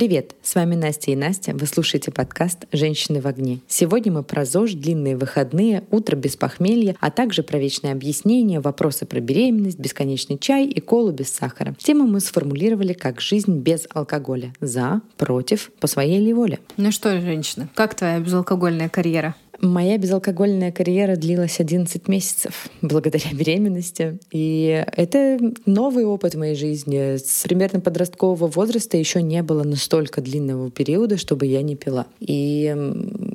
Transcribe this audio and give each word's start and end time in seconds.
Привет, 0.00 0.34
с 0.40 0.54
вами 0.54 0.76
Настя 0.76 1.10
и 1.10 1.14
Настя. 1.14 1.52
Вы 1.52 1.66
слушаете 1.66 2.10
подкаст 2.10 2.64
«Женщины 2.72 3.20
в 3.20 3.26
огне». 3.26 3.58
Сегодня 3.68 4.10
мы 4.10 4.22
про 4.22 4.46
ЗОЖ, 4.46 4.72
длинные 4.72 5.14
выходные, 5.14 5.84
утро 5.90 6.16
без 6.16 6.36
похмелья, 6.36 6.96
а 7.00 7.10
также 7.10 7.42
про 7.42 7.58
вечное 7.58 7.92
объяснение, 7.92 8.60
вопросы 8.60 9.04
про 9.04 9.20
беременность, 9.20 9.78
бесконечный 9.78 10.38
чай 10.38 10.64
и 10.64 10.80
колу 10.80 11.12
без 11.12 11.30
сахара. 11.30 11.74
Тему 11.76 12.06
мы 12.06 12.20
сформулировали 12.20 12.94
как 12.94 13.20
«Жизнь 13.20 13.58
без 13.58 13.86
алкоголя». 13.92 14.54
За, 14.62 15.02
против, 15.18 15.70
по 15.80 15.86
своей 15.86 16.18
ли 16.18 16.32
воле. 16.32 16.60
Ну 16.78 16.92
что, 16.92 17.20
женщина, 17.20 17.68
как 17.74 17.94
твоя 17.94 18.20
безалкогольная 18.20 18.88
карьера? 18.88 19.34
Моя 19.60 19.98
безалкогольная 19.98 20.72
карьера 20.72 21.16
длилась 21.16 21.60
11 21.60 22.08
месяцев 22.08 22.68
благодаря 22.80 23.30
беременности. 23.32 24.18
И 24.30 24.84
это 24.96 25.38
новый 25.66 26.04
опыт 26.04 26.34
в 26.34 26.38
моей 26.38 26.54
жизни. 26.54 27.16
С 27.16 27.42
примерно 27.42 27.80
подросткового 27.80 28.46
возраста 28.46 28.96
еще 28.96 29.20
не 29.22 29.42
было 29.42 29.62
настолько 29.62 30.22
длинного 30.22 30.70
периода, 30.70 31.18
чтобы 31.18 31.46
я 31.46 31.62
не 31.62 31.76
пила. 31.76 32.06
И 32.20 32.74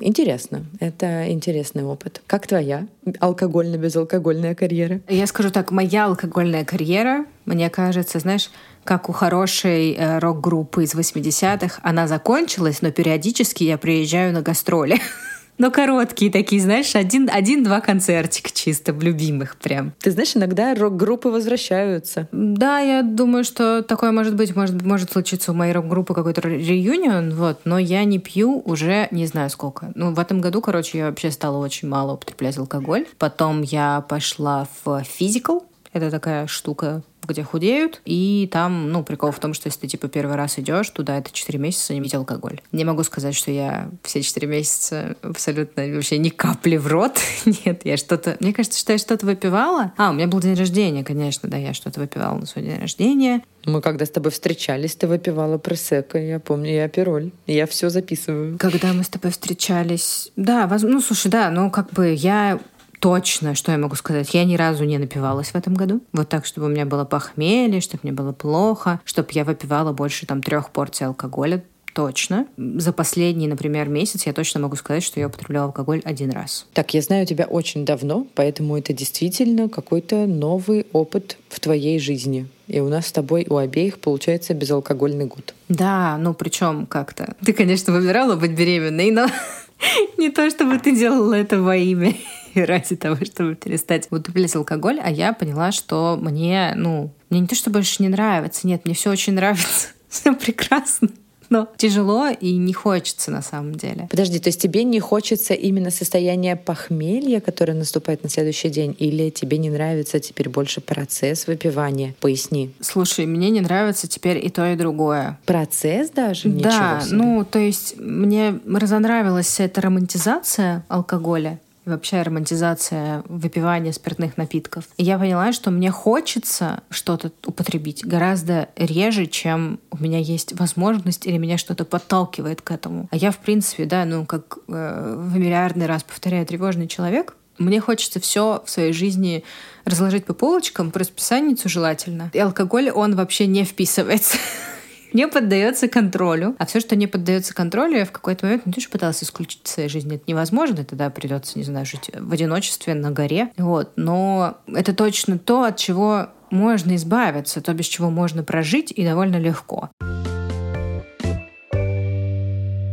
интересно. 0.01 0.65
Это 0.79 1.31
интересный 1.31 1.83
опыт. 1.83 2.21
Как 2.25 2.47
твоя 2.47 2.87
алкогольно-безалкогольная 3.19 4.55
карьера? 4.55 5.01
Я 5.07 5.27
скажу 5.27 5.51
так, 5.51 5.71
моя 5.71 6.05
алкогольная 6.05 6.65
карьера, 6.65 7.25
мне 7.45 7.69
кажется, 7.69 8.19
знаешь, 8.19 8.49
как 8.83 9.09
у 9.09 9.13
хорошей 9.13 9.93
э, 9.93 10.19
рок-группы 10.19 10.83
из 10.83 10.95
80-х, 10.95 11.79
она 11.83 12.07
закончилась, 12.07 12.81
но 12.81 12.91
периодически 12.91 13.63
я 13.63 13.77
приезжаю 13.77 14.33
на 14.33 14.41
гастроли. 14.41 14.99
Но 15.57 15.71
короткие 15.71 16.31
такие, 16.31 16.61
знаешь, 16.61 16.95
один, 16.95 17.29
один-два 17.31 17.81
концертика 17.81 18.49
чисто 18.53 18.91
любимых 18.91 19.55
прям. 19.57 19.93
Ты 19.99 20.11
знаешь, 20.11 20.35
иногда 20.35 20.73
рок-группы 20.75 21.29
возвращаются. 21.29 22.27
Да, 22.31 22.79
я 22.79 23.03
думаю, 23.03 23.43
что 23.43 23.81
такое 23.81 24.11
может 24.11 24.35
быть, 24.35 24.55
может, 24.55 24.81
может 24.81 25.11
случиться 25.11 25.51
у 25.51 25.55
моей 25.55 25.73
рок-группы 25.73 26.13
какой-то 26.13 26.41
реюнион, 26.41 27.33
вот, 27.35 27.61
но 27.65 27.77
я 27.77 28.03
не 28.03 28.19
пью 28.19 28.61
уже 28.65 29.07
не 29.11 29.25
знаю 29.25 29.49
сколько. 29.49 29.91
Ну, 29.95 30.13
в 30.13 30.19
этом 30.19 30.41
году, 30.41 30.61
короче, 30.61 30.97
я 30.97 31.07
вообще 31.07 31.31
стала 31.31 31.57
очень 31.57 31.87
мало 31.87 32.13
употреблять 32.13 32.57
алкоголь. 32.57 33.05
Потом 33.17 33.61
я 33.61 34.01
пошла 34.01 34.67
в 34.83 35.03
физикал, 35.03 35.65
это 35.95 36.11
такая 36.11 36.47
штука 36.47 37.03
где 37.27 37.43
худеют, 37.43 38.01
и 38.05 38.47
там, 38.51 38.91
ну, 38.91 39.03
прикол 39.03 39.31
в 39.31 39.39
том, 39.39 39.53
что 39.53 39.67
если 39.67 39.81
ты, 39.81 39.87
типа, 39.87 40.07
первый 40.07 40.35
раз 40.35 40.59
идешь 40.59 40.89
туда, 40.89 41.17
это 41.17 41.31
4 41.31 41.57
месяца 41.59 41.93
не 41.93 42.01
пить 42.01 42.13
алкоголь. 42.13 42.61
Не 42.71 42.85
могу 42.85 43.03
сказать, 43.03 43.35
что 43.35 43.51
я 43.51 43.89
все 44.03 44.21
4 44.21 44.47
месяца 44.47 45.15
абсолютно 45.21 45.87
вообще 45.87 46.17
ни 46.17 46.29
капли 46.29 46.77
в 46.77 46.87
рот. 46.87 47.19
Нет, 47.65 47.81
я 47.83 47.97
что-то... 47.97 48.37
Мне 48.39 48.53
кажется, 48.53 48.79
что 48.79 48.91
я 48.91 48.97
что-то 48.97 49.25
выпивала. 49.25 49.93
А, 49.97 50.11
у 50.11 50.13
меня 50.13 50.27
был 50.27 50.39
день 50.39 50.55
рождения, 50.55 51.03
конечно, 51.03 51.49
да, 51.49 51.57
я 51.57 51.73
что-то 51.73 51.99
выпивала 51.99 52.37
на 52.37 52.45
свой 52.45 52.63
день 52.63 52.79
рождения. 52.79 53.41
Мы 53.65 53.81
когда 53.81 54.05
с 54.05 54.11
тобой 54.11 54.31
встречались, 54.31 54.95
ты 54.95 55.07
выпивала 55.07 55.57
пресека, 55.57 56.19
я 56.19 56.39
помню, 56.39 56.71
я 56.71 56.87
пироль. 56.87 57.31
Я 57.47 57.65
все 57.65 57.89
записываю. 57.89 58.59
Когда 58.59 58.93
мы 58.93 59.03
с 59.03 59.09
тобой 59.09 59.31
встречались... 59.31 60.31
Да, 60.35 60.67
воз... 60.67 60.83
ну, 60.83 61.01
слушай, 61.01 61.29
да, 61.31 61.49
ну, 61.49 61.71
как 61.71 61.91
бы 61.91 62.13
я 62.13 62.59
точно, 63.05 63.53
что 63.53 63.71
я 63.71 63.77
могу 63.77 63.93
сказать, 63.93 64.33
я 64.33 64.43
ни 64.45 64.55
разу 64.55 64.83
не 64.83 64.97
напивалась 64.97 65.49
в 65.49 65.55
этом 65.55 65.75
году. 65.75 66.01
Вот 66.11 66.27
так, 66.27 66.43
чтобы 66.43 66.65
у 66.65 66.69
меня 66.71 66.87
было 66.87 67.05
похмелье, 67.05 67.79
чтобы 67.79 67.99
мне 68.01 68.11
было 68.11 68.31
плохо, 68.31 68.99
чтобы 69.05 69.27
я 69.33 69.43
выпивала 69.43 69.93
больше 69.93 70.25
там 70.25 70.41
трех 70.41 70.71
порций 70.71 71.05
алкоголя 71.05 71.63
точно. 71.93 72.47
За 72.57 72.91
последний, 72.91 73.47
например, 73.47 73.89
месяц 73.89 74.25
я 74.25 74.33
точно 74.33 74.59
могу 74.59 74.75
сказать, 74.75 75.03
что 75.03 75.19
я 75.19 75.27
употребляла 75.27 75.67
алкоголь 75.67 76.01
один 76.03 76.31
раз. 76.31 76.65
Так, 76.73 76.95
я 76.95 77.01
знаю 77.03 77.27
тебя 77.27 77.45
очень 77.45 77.85
давно, 77.85 78.25
поэтому 78.33 78.75
это 78.75 78.91
действительно 78.91 79.69
какой-то 79.69 80.25
новый 80.25 80.87
опыт 80.91 81.37
в 81.47 81.59
твоей 81.59 81.99
жизни. 81.99 82.47
И 82.67 82.79
у 82.79 82.89
нас 82.89 83.05
с 83.05 83.11
тобой 83.11 83.45
у 83.47 83.57
обеих 83.57 83.99
получается 83.99 84.55
безалкогольный 84.55 85.25
год. 85.25 85.53
Да, 85.69 86.17
ну 86.17 86.33
причем 86.33 86.87
как-то. 86.87 87.35
Ты, 87.45 87.53
конечно, 87.53 87.93
выбирала 87.93 88.35
быть 88.35 88.51
беременной, 88.51 89.11
но 89.11 89.27
не 90.17 90.29
то, 90.29 90.49
чтобы 90.49 90.79
ты 90.79 90.95
делала 90.95 91.33
это 91.33 91.61
во 91.61 91.75
имя 91.75 92.13
ради 92.55 92.95
того, 92.95 93.17
чтобы 93.25 93.55
перестать. 93.55 94.07
Употреблять 94.07 94.55
алкоголь, 94.55 94.99
а 95.03 95.09
я 95.11 95.33
поняла, 95.33 95.71
что 95.71 96.17
мне, 96.21 96.73
ну, 96.75 97.13
мне 97.29 97.41
не 97.41 97.47
то, 97.47 97.55
что 97.55 97.69
больше 97.69 98.01
не 98.01 98.09
нравится, 98.09 98.67
нет, 98.67 98.85
мне 98.85 98.95
все 98.95 99.11
очень 99.11 99.33
нравится, 99.33 99.89
все 100.09 100.33
прекрасно 100.33 101.09
но 101.49 101.67
тяжело 101.77 102.27
и 102.29 102.55
не 102.57 102.73
хочется 102.73 103.31
на 103.31 103.41
самом 103.41 103.75
деле. 103.75 104.07
Подожди, 104.09 104.39
то 104.39 104.49
есть 104.49 104.61
тебе 104.61 104.83
не 104.83 104.99
хочется 104.99 105.53
именно 105.53 105.91
состояние 105.91 106.55
похмелья, 106.55 107.39
которое 107.39 107.73
наступает 107.73 108.23
на 108.23 108.29
следующий 108.29 108.69
день, 108.69 108.95
или 108.97 109.29
тебе 109.29 109.57
не 109.57 109.69
нравится 109.69 110.19
теперь 110.19 110.49
больше 110.49 110.81
процесс 110.81 111.47
выпивания? 111.47 112.15
Поясни. 112.19 112.71
Слушай, 112.81 113.25
мне 113.25 113.49
не 113.49 113.61
нравится 113.61 114.07
теперь 114.07 114.43
и 114.45 114.49
то, 114.49 114.65
и 114.71 114.75
другое. 114.75 115.39
Процесс 115.45 116.09
даже? 116.09 116.49
Да, 116.49 117.03
ну 117.11 117.45
то 117.49 117.59
есть 117.59 117.95
мне 117.99 118.59
разонравилась 118.65 119.59
эта 119.59 119.81
романтизация 119.81 120.85
алкоголя, 120.87 121.59
вообще 121.85 122.21
романтизация 122.21 123.23
выпивания 123.27 123.91
спиртных 123.91 124.37
напитков. 124.37 124.85
И 124.97 125.03
я 125.03 125.17
поняла, 125.17 125.53
что 125.53 125.71
мне 125.71 125.91
хочется 125.91 126.83
что-то 126.89 127.31
употребить 127.45 128.05
гораздо 128.05 128.69
реже, 128.75 129.25
чем 129.27 129.79
у 129.91 129.97
меня 129.97 130.19
есть 130.19 130.57
возможность 130.59 131.25
или 131.25 131.37
меня 131.37 131.57
что-то 131.57 131.85
подталкивает 131.85 132.61
к 132.61 132.71
этому. 132.71 133.07
А 133.11 133.15
я, 133.15 133.31
в 133.31 133.37
принципе, 133.37 133.85
да, 133.85 134.05
ну, 134.05 134.25
как 134.25 134.57
э, 134.67 135.15
в 135.17 135.37
миллиардный 135.37 135.85
раз 135.85 136.03
повторяю, 136.03 136.45
тревожный 136.45 136.87
человек, 136.87 137.35
мне 137.57 137.79
хочется 137.79 138.19
все 138.19 138.61
в 138.65 138.69
своей 138.69 138.91
жизни 138.91 139.43
разложить 139.85 140.25
по 140.25 140.33
полочкам, 140.33 140.91
по 140.91 140.99
расписанию 140.99 141.57
желательно. 141.63 142.29
И 142.33 142.39
алкоголь, 142.39 142.89
он 142.89 143.15
вообще 143.15 143.47
не 143.47 143.63
вписывается 143.63 144.37
не 145.15 145.27
поддается 145.29 145.87
контролю. 145.87 146.55
А 146.59 146.65
все, 146.65 146.79
что 146.79 146.95
не 146.95 147.07
поддается 147.07 147.55
контролю, 147.55 147.97
я 147.97 148.05
в 148.05 148.11
какой-то 148.11 148.45
момент 148.45 148.63
ну, 148.65 148.73
тоже 148.73 148.89
пыталась 148.89 149.23
исключить 149.23 149.61
в 149.63 149.69
своей 149.69 149.87
жизни. 149.87 150.17
Это 150.17 150.25
невозможно, 150.27 150.83
тогда 150.83 151.09
придется, 151.09 151.57
не 151.57 151.63
знаю, 151.63 151.85
жить 151.85 152.11
в 152.13 152.31
одиночестве 152.33 152.93
на 152.93 153.11
горе. 153.11 153.49
Вот. 153.57 153.93
Но 153.95 154.57
это 154.67 154.93
точно 154.93 155.39
то, 155.39 155.63
от 155.63 155.77
чего 155.77 156.27
можно 156.51 156.95
избавиться, 156.95 157.61
то, 157.61 157.73
без 157.73 157.85
чего 157.85 158.09
можно 158.09 158.43
прожить 158.43 158.91
и 158.91 159.05
довольно 159.05 159.37
легко. 159.37 159.89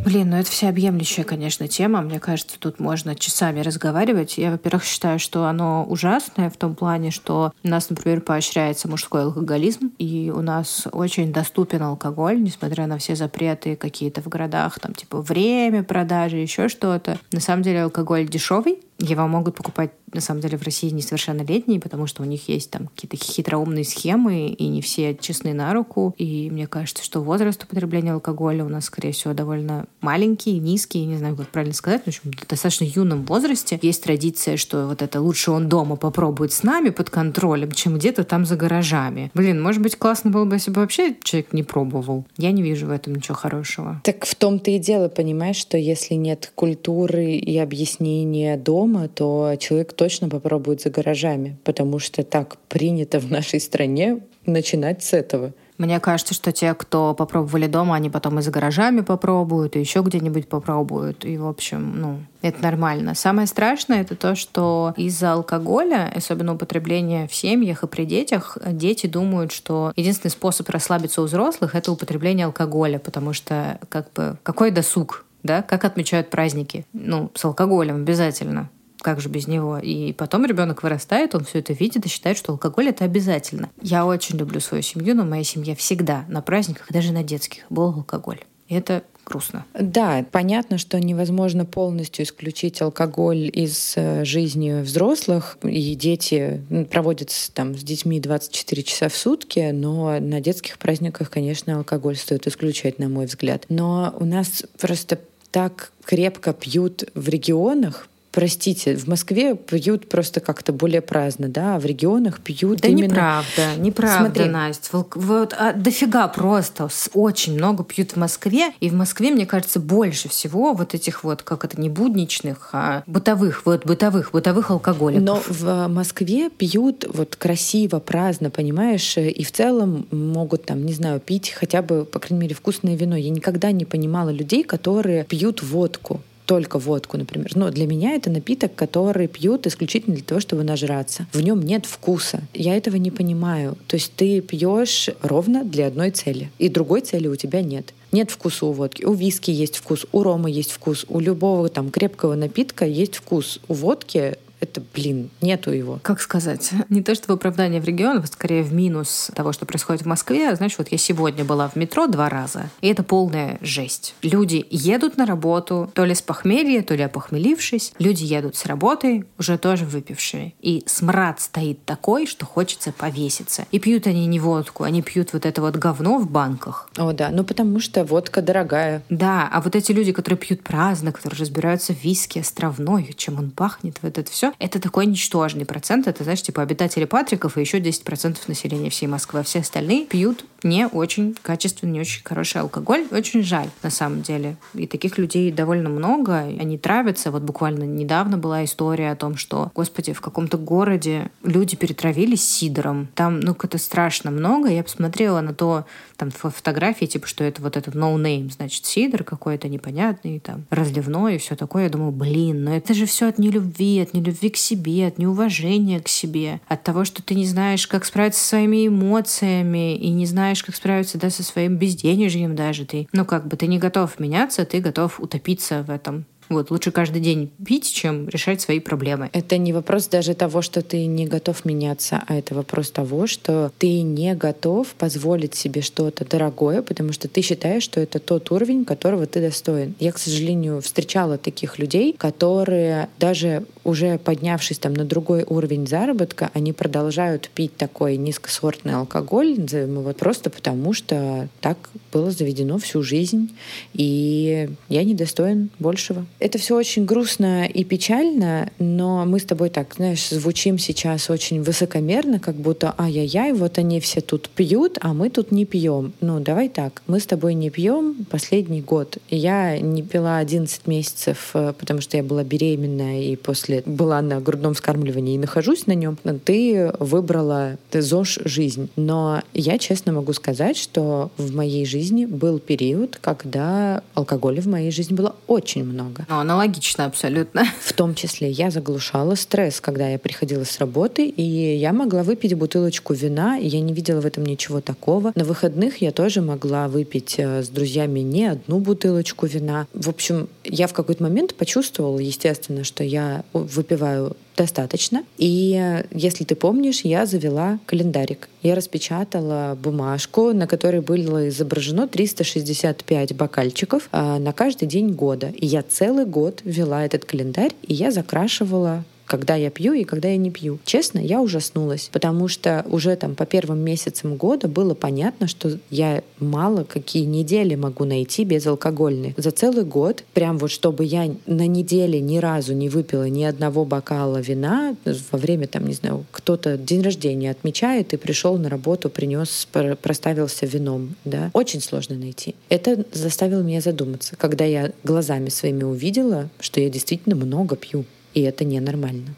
Блин, 0.05 0.31
ну 0.31 0.37
это 0.37 0.51
всеобъемлющая, 0.51 1.23
конечно, 1.23 1.69
тема. 1.69 2.01
Мне 2.01 2.19
кажется, 2.19 2.59
тут 2.59 2.81
можно 2.81 3.15
часами 3.15 3.61
разговаривать. 3.61 4.37
Я, 4.37 4.51
во-первых, 4.51 4.85
считаю, 4.85 5.21
что 5.21 5.47
оно 5.47 5.85
ужасное 5.89 6.51
в 6.51 6.57
том 6.57 6.75
плане, 6.75 7.13
что 7.13 7.53
у 7.63 7.69
нас, 7.69 7.89
например, 7.89 8.21
поощряется 8.21 8.89
мужской 8.89 9.23
алкоголизм, 9.23 9.93
и 9.99 10.33
у 10.35 10.43
нас 10.43 10.89
очень 10.91 11.33
доступен 11.33 11.83
алкоголь, 11.83 12.43
несмотря 12.43 12.89
на 12.89 12.99
все 12.99 13.15
запреты 13.15 13.77
какие-то 13.77 14.23
в 14.23 14.29
городах, 14.29 14.81
там 14.81 14.93
типа 14.93 15.23
время 15.23 15.85
продажи, 15.85 16.37
еще 16.37 16.69
что-то. 16.69 17.19
На 17.31 17.41
самом 17.41 17.63
деле 17.63 17.85
алкоголь 17.85 18.27
дешевый, 18.29 18.81
его 18.99 19.27
могут 19.27 19.57
покупать, 19.57 19.93
на 20.13 20.21
самом 20.21 20.41
деле, 20.41 20.59
в 20.59 20.63
России 20.63 20.91
несовершеннолетние, 20.91 21.81
потому 21.81 22.07
что 22.07 22.23
у 22.23 22.27
них 22.27 22.49
есть 22.49 22.71
там 22.71 22.89
какие-то 22.89 23.17
хитроумные 23.17 23.85
схемы, 23.85 24.49
и 24.49 24.69
не 24.69 24.83
все 24.83 25.15
честны 25.15 25.55
на 25.55 25.73
руку. 25.73 26.15
И 26.19 26.51
мне 26.51 26.67
кажется, 26.67 27.03
что 27.03 27.21
возраст 27.21 27.63
употребления 27.65 28.13
алкоголя 28.13 28.65
у 28.65 28.69
нас, 28.69 28.85
скорее 28.85 29.13
всего, 29.13 29.35
довольно 29.35 29.87
маленький, 30.01 30.59
низкий, 30.59 31.05
не 31.05 31.17
знаю, 31.17 31.37
как 31.37 31.49
правильно 31.49 31.75
сказать, 31.75 32.03
в 32.05 32.09
общем, 32.09 32.31
в 32.31 32.47
достаточно 32.47 32.85
юном 32.85 33.25
возрасте. 33.25 33.79
Есть 33.83 34.05
традиция, 34.05 34.57
что 34.57 34.87
вот 34.87 35.03
это 35.03 35.21
лучше 35.21 35.51
он 35.51 35.69
дома 35.69 35.97
попробует 35.97 36.53
с 36.53 36.63
нами 36.63 36.91
под 36.91 37.11
контролем, 37.11 37.73
чем 37.73 37.97
где-то 37.97 38.25
там 38.25 38.45
за 38.45 38.57
гаражами. 38.57 39.31
Блин, 39.35 39.61
может 39.63 39.83
быть, 39.83 39.97
классно 39.97 40.31
было 40.31 40.45
бы, 40.45 40.57
если 40.57 40.71
бы 40.71 40.81
вообще 40.81 41.17
человек 41.23 41.53
не 41.53 41.63
пробовал. 41.63 42.27
Я 42.37 42.53
не 42.53 42.63
вижу 42.63 42.87
в 42.87 42.91
этом 42.91 43.15
ничего 43.15 43.35
хорошего. 43.35 44.01
Так 44.05 44.27
в 44.27 44.35
том-то 44.35 44.71
и 44.71 44.79
дело, 44.79 45.09
понимаешь, 45.09 45.57
что 45.57 45.77
если 45.79 46.15
нет 46.15 46.53
культуры 46.55 47.33
и 47.33 47.59
объяснения 47.59 48.57
дома, 48.57 48.92
дома, 48.93 49.09
то 49.09 49.55
человек 49.59 49.93
точно 49.93 50.29
попробует 50.29 50.83
за 50.83 50.91
гаражами, 50.91 51.57
потому 51.65 51.99
что 51.99 52.23
так 52.23 52.57
принято 52.69 53.19
в 53.19 53.31
нашей 53.31 53.61
стране 53.61 54.21
начинать 54.47 55.03
с 55.03 55.13
этого. 55.13 55.53
Мне 55.79 55.99
кажется, 55.99 56.35
что 56.35 56.53
те, 56.53 56.75
кто 56.75 57.15
попробовали 57.15 57.67
дома, 57.67 57.97
они 57.97 58.11
потом 58.11 58.39
и 58.39 58.43
за 58.43 58.51
гаражами 58.51 59.01
попробуют, 59.01 59.75
и 59.75 59.81
еще 59.81 60.03
где-нибудь 60.03 60.49
попробуют. 60.49 61.25
И, 61.25 61.37
в 61.39 61.47
общем, 61.47 62.01
ну, 62.01 62.19
это 62.43 62.63
нормально. 62.63 63.15
Самое 63.15 63.49
страшное 63.49 64.03
это 64.03 64.15
то, 64.15 64.37
что 64.37 64.93
из-за 64.97 65.33
алкоголя, 65.33 66.13
особенно 66.15 66.55
употребления 66.55 67.27
в 67.27 67.35
семьях 67.35 67.83
и 67.83 67.89
при 67.89 68.05
детях, 68.05 68.59
дети 68.65 69.07
думают, 69.07 69.51
что 69.51 69.93
единственный 69.97 70.31
способ 70.31 70.69
расслабиться 70.69 71.23
у 71.23 71.25
взрослых 71.25 71.75
это 71.75 71.91
употребление 71.91 72.47
алкоголя, 72.47 72.99
потому 72.99 73.33
что 73.33 73.81
как 73.89 74.13
бы 74.13 74.37
какой 74.45 74.71
досуг, 74.71 75.25
да, 75.43 75.63
как 75.63 75.85
отмечают 75.85 76.31
праздники? 76.31 76.87
Ну, 76.93 77.33
с 77.35 77.45
алкоголем 77.45 77.97
обязательно 77.97 78.71
как 79.03 79.21
же 79.21 79.29
без 79.29 79.47
него? 79.47 79.79
И 79.79 80.13
потом 80.13 80.47
ребенок 80.47 80.83
вырастает, 80.83 81.35
он 81.35 81.45
все 81.45 81.59
это 81.59 81.73
видит 81.73 82.07
и 82.07 82.09
считает, 82.09 82.39
что 82.39 82.53
алкоголь 82.53 82.89
это 82.89 83.05
обязательно. 83.05 83.71
Я 83.81 84.07
очень 84.07 84.39
люблю 84.39 84.61
свою 84.61 84.83
семью, 84.83 85.15
но 85.15 85.25
моя 85.25 85.45
семья 85.45 85.75
всегда 85.75 86.25
на 86.29 86.41
праздниках, 86.41 86.87
даже 86.91 87.13
на 87.13 87.23
детских, 87.23 87.65
был 87.69 87.89
алкоголь. 87.89 88.41
И 88.69 88.75
это 88.75 89.03
грустно. 89.25 89.65
Да, 89.79 90.25
понятно, 90.31 90.79
что 90.79 90.99
невозможно 90.99 91.65
полностью 91.65 92.25
исключить 92.25 92.81
алкоголь 92.83 93.51
из 93.53 93.95
э, 93.97 94.25
жизни 94.25 94.81
взрослых, 94.83 95.59
и 95.63 95.95
дети 95.95 96.63
проводят 96.91 97.31
там 97.55 97.77
с 97.77 97.83
детьми 97.83 98.21
24 98.21 98.83
часа 98.83 99.09
в 99.09 99.17
сутки, 99.17 99.71
но 99.73 100.19
на 100.21 100.41
детских 100.41 100.79
праздниках, 100.79 101.31
конечно, 101.31 101.77
алкоголь 101.77 102.17
стоит 102.17 102.47
исключать, 102.47 102.99
на 102.99 103.09
мой 103.09 103.27
взгляд. 103.27 103.65
Но 103.69 104.15
у 104.19 104.25
нас 104.25 104.65
просто 104.79 105.21
так 105.51 105.93
крепко 106.05 106.53
пьют 106.53 107.05
в 107.15 107.29
регионах, 107.29 108.09
простите, 108.33 108.97
в 108.97 109.07
Москве 109.07 109.55
пьют 109.55 110.09
просто 110.09 110.41
как-то 110.41 110.73
более 110.73 111.03
праздно, 111.03 111.49
да, 111.49 111.77
а 111.77 111.79
в 111.79 111.85
регионах 111.85 112.41
пьют 112.41 112.81
да 112.81 112.89
именно... 112.89 113.05
неправда, 113.05 113.77
неправда, 113.77 114.19
Смотри. 114.25 114.45
Настя. 114.47 115.05
Вот, 115.15 115.55
а, 115.57 115.73
дофига 115.75 116.27
просто, 116.29 116.89
очень 117.13 117.55
много 117.55 117.85
пьют 117.85 118.13
в 118.13 118.17
Москве, 118.17 118.73
и 118.81 118.89
в 118.89 118.95
Москве, 118.95 119.31
мне 119.31 119.47
кажется, 119.47 119.79
больше 119.79 120.29
всего 120.29 120.73
вот 120.73 120.95
этих 120.95 121.25
вот, 121.25 121.43
как 121.43 121.65
это, 121.65 121.81
не 121.81 121.91
будничных, 121.91 122.71
а 122.73 123.03
бытовых, 123.07 123.67
вот 123.67 123.85
бытовых, 123.85 124.33
бытовых 124.33 124.71
алкоголиков. 124.71 125.23
Но 125.23 125.43
в 125.47 125.89
Москве 125.89 126.49
пьют 126.51 127.05
вот 127.13 127.37
красиво, 127.37 128.01
праздно, 128.01 128.51
понимаешь, 128.51 129.17
и 129.19 129.45
в 129.45 129.53
целом 129.53 130.07
могут 130.11 130.65
там, 130.65 130.85
не 130.85 130.95
знаю, 130.95 131.21
пить 131.21 131.51
хотя 131.51 131.83
бы, 131.83 132.05
по 132.07 132.19
крайней 132.19 132.43
мере, 132.43 132.55
вкусное 132.55 132.97
вино. 132.97 133.17
Я 133.17 133.31
никогда 133.31 133.73
не 133.73 133.85
понимала 133.85 134.31
людей, 134.31 134.65
которые 134.65 135.25
пьют 135.25 135.63
водку 135.63 136.23
только 136.53 136.79
водку, 136.79 137.17
например. 137.17 137.51
Но 137.55 137.71
для 137.71 137.87
меня 137.87 138.11
это 138.15 138.29
напиток, 138.29 138.75
который 138.75 139.27
пьют 139.27 139.67
исключительно 139.67 140.17
для 140.17 140.23
того, 140.23 140.39
чтобы 140.39 140.65
нажраться. 140.65 141.27
В 141.33 141.41
нем 141.41 141.63
нет 141.63 141.87
вкуса. 141.87 142.43
Я 142.53 142.77
этого 142.77 142.97
не 142.97 143.11
понимаю. 143.11 143.79
То 143.87 143.97
есть 143.97 144.13
ты 144.17 144.43
пьешь 144.43 145.09
ровно 145.23 145.65
для 145.65 145.87
одной 145.87 146.11
цели, 146.11 146.51
и 146.59 146.69
другой 146.69 147.01
цели 147.01 147.27
у 147.27 147.37
тебя 147.37 147.63
нет. 147.63 147.95
Нет 148.13 148.31
вкуса 148.31 148.67
у 148.67 148.73
водки. 148.73 149.03
У 149.03 149.15
виски 149.15 149.51
есть 149.51 149.79
вкус, 149.79 150.05
у 150.13 150.23
рома 150.23 150.51
есть 150.51 150.73
вкус, 150.73 151.07
у 151.09 151.21
любого 151.21 151.71
там 151.71 151.91
крепкого 151.91 152.35
напитка 152.35 152.85
есть 152.85 153.17
вкус. 153.17 153.59
У 153.69 153.73
водки 153.73 154.37
это, 154.63 154.81
блин, 154.95 155.29
нету 155.41 155.73
его. 155.73 155.99
Как 156.03 156.21
сказать? 156.21 156.71
Не 156.89 157.03
то, 157.03 157.17
что 157.17 157.27
в 157.27 157.35
оправдание 157.35 157.81
в 157.81 157.85
регионах, 157.85 158.29
скорее 158.29 158.63
в 158.63 158.73
минус 158.73 159.31
того, 159.35 159.53
что 159.53 159.67
происходит 159.67 160.03
в 160.03 160.07
Москве. 160.07 160.55
Знаешь, 160.55 160.77
вот 160.79 160.89
я 160.93 160.99
сегодня 160.99 161.45
была 161.45 161.69
в 161.69 161.75
метро 161.75 162.07
два 162.07 162.29
раза, 162.29 162.71
и 162.81 162.87
это 162.87 163.03
полная 163.03 163.59
жесть. 163.61 164.15
Люди 164.23 164.65
едут 164.71 165.17
на 165.17 165.27
работу, 165.27 165.91
то 165.95 166.05
ли 166.05 166.15
с 166.15 166.23
похмелья, 166.23 166.83
то 166.83 166.95
ли 166.95 167.03
опохмелившись. 167.03 167.93
Люди 167.99 168.23
едут 168.23 168.55
с 168.55 168.65
работы, 168.67 169.27
уже 169.37 169.59
тоже 169.59 169.85
выпившие. 169.85 170.55
И 170.61 170.85
смрад 170.87 171.41
стоит 171.41 171.85
такой, 171.85 172.27
что 172.27 172.47
хочется 172.47 172.93
повеситься. 172.93 173.67
И 173.73 173.81
пьют 173.81 174.07
они 174.07 174.27
не 174.27 174.39
водку, 174.39 174.85
они 174.85 175.03
пьют 175.03 175.33
вот 175.33 175.45
это 175.45 175.61
вот 175.61 175.75
говно 175.75 176.19
в 176.19 176.31
банках. 176.31 176.89
О, 176.97 177.13
да, 177.13 177.31
ну 177.31 177.43
потому 177.43 177.81
что 177.81 178.05
водка 178.05 178.41
дорогая. 178.43 179.03
Да, 179.11 179.49
а 179.53 179.61
вот 179.61 179.75
эти 179.75 179.91
люди, 179.91 180.13
которые 180.13 180.39
пьют 180.39 180.63
праздно, 180.63 181.11
которые 181.11 181.41
разбираются 181.41 181.93
в 181.93 182.05
виске 182.05 182.43
островной, 182.43 183.13
чем 183.17 183.39
он 183.41 183.51
пахнет, 183.51 183.99
вот 184.03 184.19
это 184.19 184.31
все, 184.31 184.52
это 184.59 184.81
такой 184.81 185.07
ничтожный 185.07 185.65
процент. 185.65 186.07
Это, 186.07 186.25
знаешь, 186.25 186.43
типа 186.43 186.63
обитатели 186.63 187.05
Патриков 187.05 187.57
и 187.57 187.61
еще 187.61 187.79
10% 187.79 188.39
населения 188.47 188.91
всей 188.91 189.07
Москвы. 189.07 189.41
А 189.41 189.43
все 189.43 189.61
остальные 189.61 190.07
пьют 190.07 190.45
не 190.63 190.87
очень 190.87 191.37
качественный, 191.43 191.95
не 191.95 192.01
очень 192.01 192.23
хороший 192.25 192.61
алкоголь. 192.61 193.07
Очень 193.11 193.43
жаль, 193.43 193.69
на 193.83 193.91
самом 193.91 194.23
деле. 194.23 194.57
И 194.75 194.87
таких 194.87 195.19
людей 195.19 195.51
довольно 195.51 195.89
много. 195.89 196.39
Они 196.39 196.79
травятся. 196.79 197.31
Вот 197.31 197.43
буквально 197.43 197.85
недавно 197.85 198.39
была 198.39 198.65
история 198.65 199.11
о 199.11 199.17
том, 199.17 199.37
что, 199.37 199.71
господи, 199.75 200.13
в 200.13 200.21
каком-то 200.21 200.59
городе 200.59 201.31
люди 201.43 201.77
перетравились 201.77 202.49
сидором. 202.49 203.09
Там, 203.15 203.41
ну, 203.41 203.57
это 203.61 203.79
страшно 203.79 204.31
много. 204.31 204.69
Я 204.69 204.83
посмотрела 204.83 205.41
на 205.41 205.55
то, 205.55 205.85
там, 206.17 206.31
фотографии, 206.31 207.07
типа, 207.07 207.27
что 207.27 207.43
это 207.45 207.63
вот 207.63 207.77
этот 207.77 207.95
no 207.95 208.15
name, 208.17 208.51
значит, 208.51 208.85
сидор 208.85 209.25
какой-то 209.25 209.69
непонятный, 209.69 210.39
там, 210.39 210.65
разливной 210.71 211.37
и 211.37 211.39
все 211.39 211.57
такое. 211.57 211.85
Я 211.85 211.91
думаю, 211.91 212.13
блин, 212.13 212.65
ну 212.65 212.75
это 212.75 212.95
же 212.95 213.07
все 213.07 213.29
от 213.29 213.39
нелюбви, 213.39 214.01
от 214.01 214.15
нелюбви 214.15 214.42
к 214.51 214.57
себе, 214.57 215.07
от 215.07 215.19
неуважения 215.19 216.01
к 216.01 216.09
себе, 216.09 216.61
от 216.69 216.83
того, 216.83 217.05
что 217.05 217.23
ты 217.23 217.35
не 217.35 217.47
знаешь, 217.47 217.87
как 217.87 218.05
справиться 218.05 218.41
со 218.41 218.49
своими 218.51 218.87
эмоциями 218.87 219.97
и 219.97 220.11
не 220.11 220.27
знаешь, 220.27 220.63
как 220.63 220.75
справиться 220.75 221.19
да, 221.19 221.31
со 221.31 221.43
своим 221.43 221.77
безденежьем 221.77 222.57
даже 222.57 222.85
ты. 222.85 223.09
Ну, 223.13 223.25
как 223.25 223.47
бы 223.47 223.57
ты 223.57 223.67
не 223.67 223.79
готов 223.79 224.19
меняться, 224.19 224.65
ты 224.65 224.81
готов 224.81 225.21
утопиться 225.21 225.83
в 225.83 225.91
этом 225.91 226.27
вот, 226.55 226.71
лучше 226.71 226.91
каждый 226.91 227.21
день 227.21 227.51
пить, 227.65 227.93
чем 227.93 228.29
решать 228.29 228.61
свои 228.61 228.81
проблемы. 228.81 229.31
Это 229.33 229.59
не 229.59 229.73
вопрос 229.73 230.09
даже 230.09 230.35
того, 230.35 230.63
что 230.63 230.83
ты 230.83 231.07
не 231.07 231.27
готов 231.27 231.65
меняться, 231.65 232.23
а 232.27 232.35
это 232.35 232.55
вопрос 232.55 232.91
того, 232.91 233.27
что 233.27 233.73
ты 233.79 234.03
не 234.03 234.35
готов 234.35 234.89
позволить 234.95 235.55
себе 235.55 235.83
что-то 235.83 236.25
дорогое, 236.25 236.83
потому 236.83 237.13
что 237.13 237.29
ты 237.29 237.43
считаешь, 237.43 237.83
что 237.83 238.01
это 238.01 238.19
тот 238.19 238.51
уровень, 238.51 238.85
которого 238.85 239.27
ты 239.27 239.41
достоин. 239.41 239.95
Я, 239.99 240.13
к 240.13 240.19
сожалению, 240.19 240.81
встречала 240.81 241.39
таких 241.39 241.79
людей, 241.79 242.15
которые 242.17 243.09
даже 243.19 243.65
уже 243.85 244.19
поднявшись 244.19 244.79
там 244.79 244.95
на 244.95 245.05
другой 245.05 245.45
уровень 245.45 245.87
заработка, 245.87 246.51
они 246.55 246.73
продолжают 246.73 247.51
пить 247.55 247.77
такой 247.77 248.17
низкосортный 248.17 248.95
алкоголь, 248.95 249.57
вот 249.59 250.17
просто 250.17 250.51
потому, 250.51 250.93
что 250.93 251.49
так 251.61 251.91
было 252.13 252.31
заведено 252.31 252.79
всю 252.79 253.03
жизнь, 253.03 253.55
и 253.95 254.69
я 254.89 255.05
недостоин 255.05 255.71
большего. 255.79 256.27
Это 256.43 256.59
все 256.59 256.75
очень 256.75 257.05
грустно 257.05 257.67
и 257.67 257.85
печально, 257.85 258.69
но 258.81 259.25
мы 259.25 259.39
с 259.39 259.45
тобой 259.45 259.71
так, 259.71 259.95
знаешь, 259.95 260.29
звучим 260.29 260.77
сейчас 260.77 261.31
очень 261.31 261.63
высокомерно, 261.63 262.41
как 262.41 262.57
будто 262.57 262.93
ай-яй-яй, 262.99 263.53
вот 263.53 263.79
они 263.79 264.01
все 264.01 264.21
тут 264.21 264.49
пьют, 264.49 264.99
а 265.01 265.15
мы 265.15 265.31
тут 265.31 265.53
не 265.53 265.67
пьем. 265.67 266.13
Ну, 266.21 266.41
давай 266.41 266.69
так, 266.69 267.03
мы 267.07 267.21
с 267.21 267.27
тобой 267.27 267.55
не 267.55 267.71
пьем 267.71 268.27
последний 268.29 268.81
год. 268.81 269.19
Я 269.31 269.79
не 269.79 270.03
пила 270.03 270.39
11 270.39 270.89
месяцев, 270.89 271.51
э, 271.55 271.75
потому 271.79 272.01
что 272.01 272.17
я 272.17 272.25
была 272.25 272.43
беременная 272.43 273.23
и 273.23 273.37
после 273.37 273.85
была 273.87 274.21
на 274.21 274.41
грудном 274.41 274.75
вскармливании 274.75 275.37
и 275.37 275.39
нахожусь 275.39 275.87
на 275.87 275.93
нем. 275.93 276.19
Ты 276.45 276.93
выбрала 276.99 277.79
ты 277.91 278.03
ЗОЖ 278.03 278.41
жизнь. 278.47 278.91
Но 278.97 279.43
я 279.55 279.79
честно 279.79 280.13
могу 280.13 280.33
сказать, 280.33 280.77
что 280.77 281.31
в 281.37 281.55
моей 281.55 281.87
жизни 281.87 282.25
был 282.25 282.59
период, 282.59 283.17
когда 283.21 284.03
алкоголя 284.15 284.61
в 284.61 284.67
моей 284.67 284.91
жизни 284.91 285.15
было 285.15 285.37
очень 285.47 285.85
много. 285.85 286.27
Ну, 286.33 286.39
аналогично 286.39 287.05
абсолютно. 287.05 287.67
В 287.83 287.93
том 287.93 288.15
числе 288.15 288.51
я 288.51 288.71
заглушала 288.71 289.35
стресс, 289.35 289.83
когда 289.83 290.09
я 290.09 290.19
приходила 290.19 290.65
с 290.65 290.79
работы, 290.79 291.27
и 291.27 291.43
я 291.77 291.93
могла 291.93 292.23
выпить 292.23 292.55
бутылочку 292.55 293.13
вина, 293.13 293.59
и 293.59 293.67
я 293.67 293.83
не 293.83 293.93
видела 293.93 294.23
в 294.23 294.25
этом 294.25 294.47
ничего 294.47 294.81
такого. 294.81 295.33
На 295.35 295.45
выходных 295.45 295.99
я 295.99 296.11
тоже 296.11 296.41
могла 296.41 296.89
выпить 296.89 297.35
э, 297.37 297.63
с 297.63 297.69
друзьями 297.69 298.21
не 298.21 298.47
одну 298.47 298.79
бутылочку 298.79 299.45
вина. 299.45 299.87
В 299.93 300.09
общем, 300.09 300.49
я 300.65 300.87
в 300.87 300.95
какой-то 300.95 301.23
момент 301.23 301.55
почувствовала, 301.55 302.19
естественно, 302.19 302.83
что 302.83 303.05
я 303.05 303.45
выпиваю 303.53 304.35
достаточно. 304.57 305.25
И 305.39 306.03
если 306.11 306.45
ты 306.45 306.55
помнишь, 306.55 307.03
я 307.03 307.27
завела 307.27 307.79
календарик. 307.87 308.49
Я 308.63 308.75
распечатала 308.75 309.77
бумажку, 309.81 310.53
на 310.53 310.67
которой 310.67 311.01
было 311.01 311.49
изображено 311.49 312.07
365 312.07 313.35
бокальчиков 313.35 314.09
а, 314.13 314.39
на 314.39 314.53
каждый 314.53 314.87
день 314.87 315.13
года. 315.13 315.49
И 315.57 315.67
я 315.67 315.83
целый 315.83 316.12
год 316.25 316.61
вела 316.65 317.05
этот 317.05 317.25
календарь, 317.25 317.73
и 317.83 317.95
я 317.95 318.11
закрашивала 318.11 319.05
когда 319.33 319.55
я 319.55 319.71
пью 319.71 319.95
и 319.95 320.05
когда 320.05 320.29
я 320.29 320.37
не 320.37 320.51
пью. 320.51 320.79
Честно, 320.85 321.19
я 321.19 321.41
ужаснулась, 321.41 322.11
потому 322.13 322.49
что 322.49 322.85
уже 322.91 323.17
там 323.17 323.35
по 323.35 323.47
первым 323.47 323.79
месяцам 323.79 324.37
года 324.37 324.69
было 324.69 324.93
понятно, 324.93 325.49
что 325.49 325.79
я 325.89 326.23
мало 326.39 326.85
какие 326.85 327.25
недели 327.25 327.75
могу 327.75 328.05
найти 328.05 328.45
безалкогольных. 328.45 329.33
За 329.39 329.51
целый 329.51 329.85
год, 329.85 330.23
прям 330.35 330.59
вот 330.59 330.71
чтобы 330.71 331.07
я 331.07 331.35
на 331.47 331.67
неделе 331.67 332.21
ни 332.21 332.37
разу 332.37 332.75
не 332.75 332.91
выпила 332.91 333.27
ни 333.27 333.43
одного 333.43 333.87
бокала 333.87 334.37
вина 334.37 334.97
во 335.07 335.39
время 335.39 335.67
там, 335.67 335.87
не 335.87 335.95
знаю, 335.95 336.27
кто-то 336.31 336.77
день 336.77 337.01
рождения 337.01 337.51
отмечает 337.51 338.13
и 338.13 338.19
пришел 338.19 338.59
на 338.59 338.69
работу, 338.69 339.09
принес, 339.09 339.67
проставился 340.03 340.67
вином, 340.67 341.17
да, 341.25 341.49
очень 341.55 341.81
сложно 341.81 342.17
найти. 342.17 342.55
Это 342.69 343.07
заставило 343.13 343.63
меня 343.63 343.81
задуматься, 343.81 344.37
когда 344.37 344.67
я 344.67 344.93
глазами 345.05 345.49
своими 345.49 345.85
увидела, 345.85 346.51
что 346.61 346.83
я 346.83 346.91
действительно 346.91 347.35
много 347.35 347.77
пью 347.77 348.05
и 348.35 348.41
это 348.43 348.65
ненормально. 348.65 349.35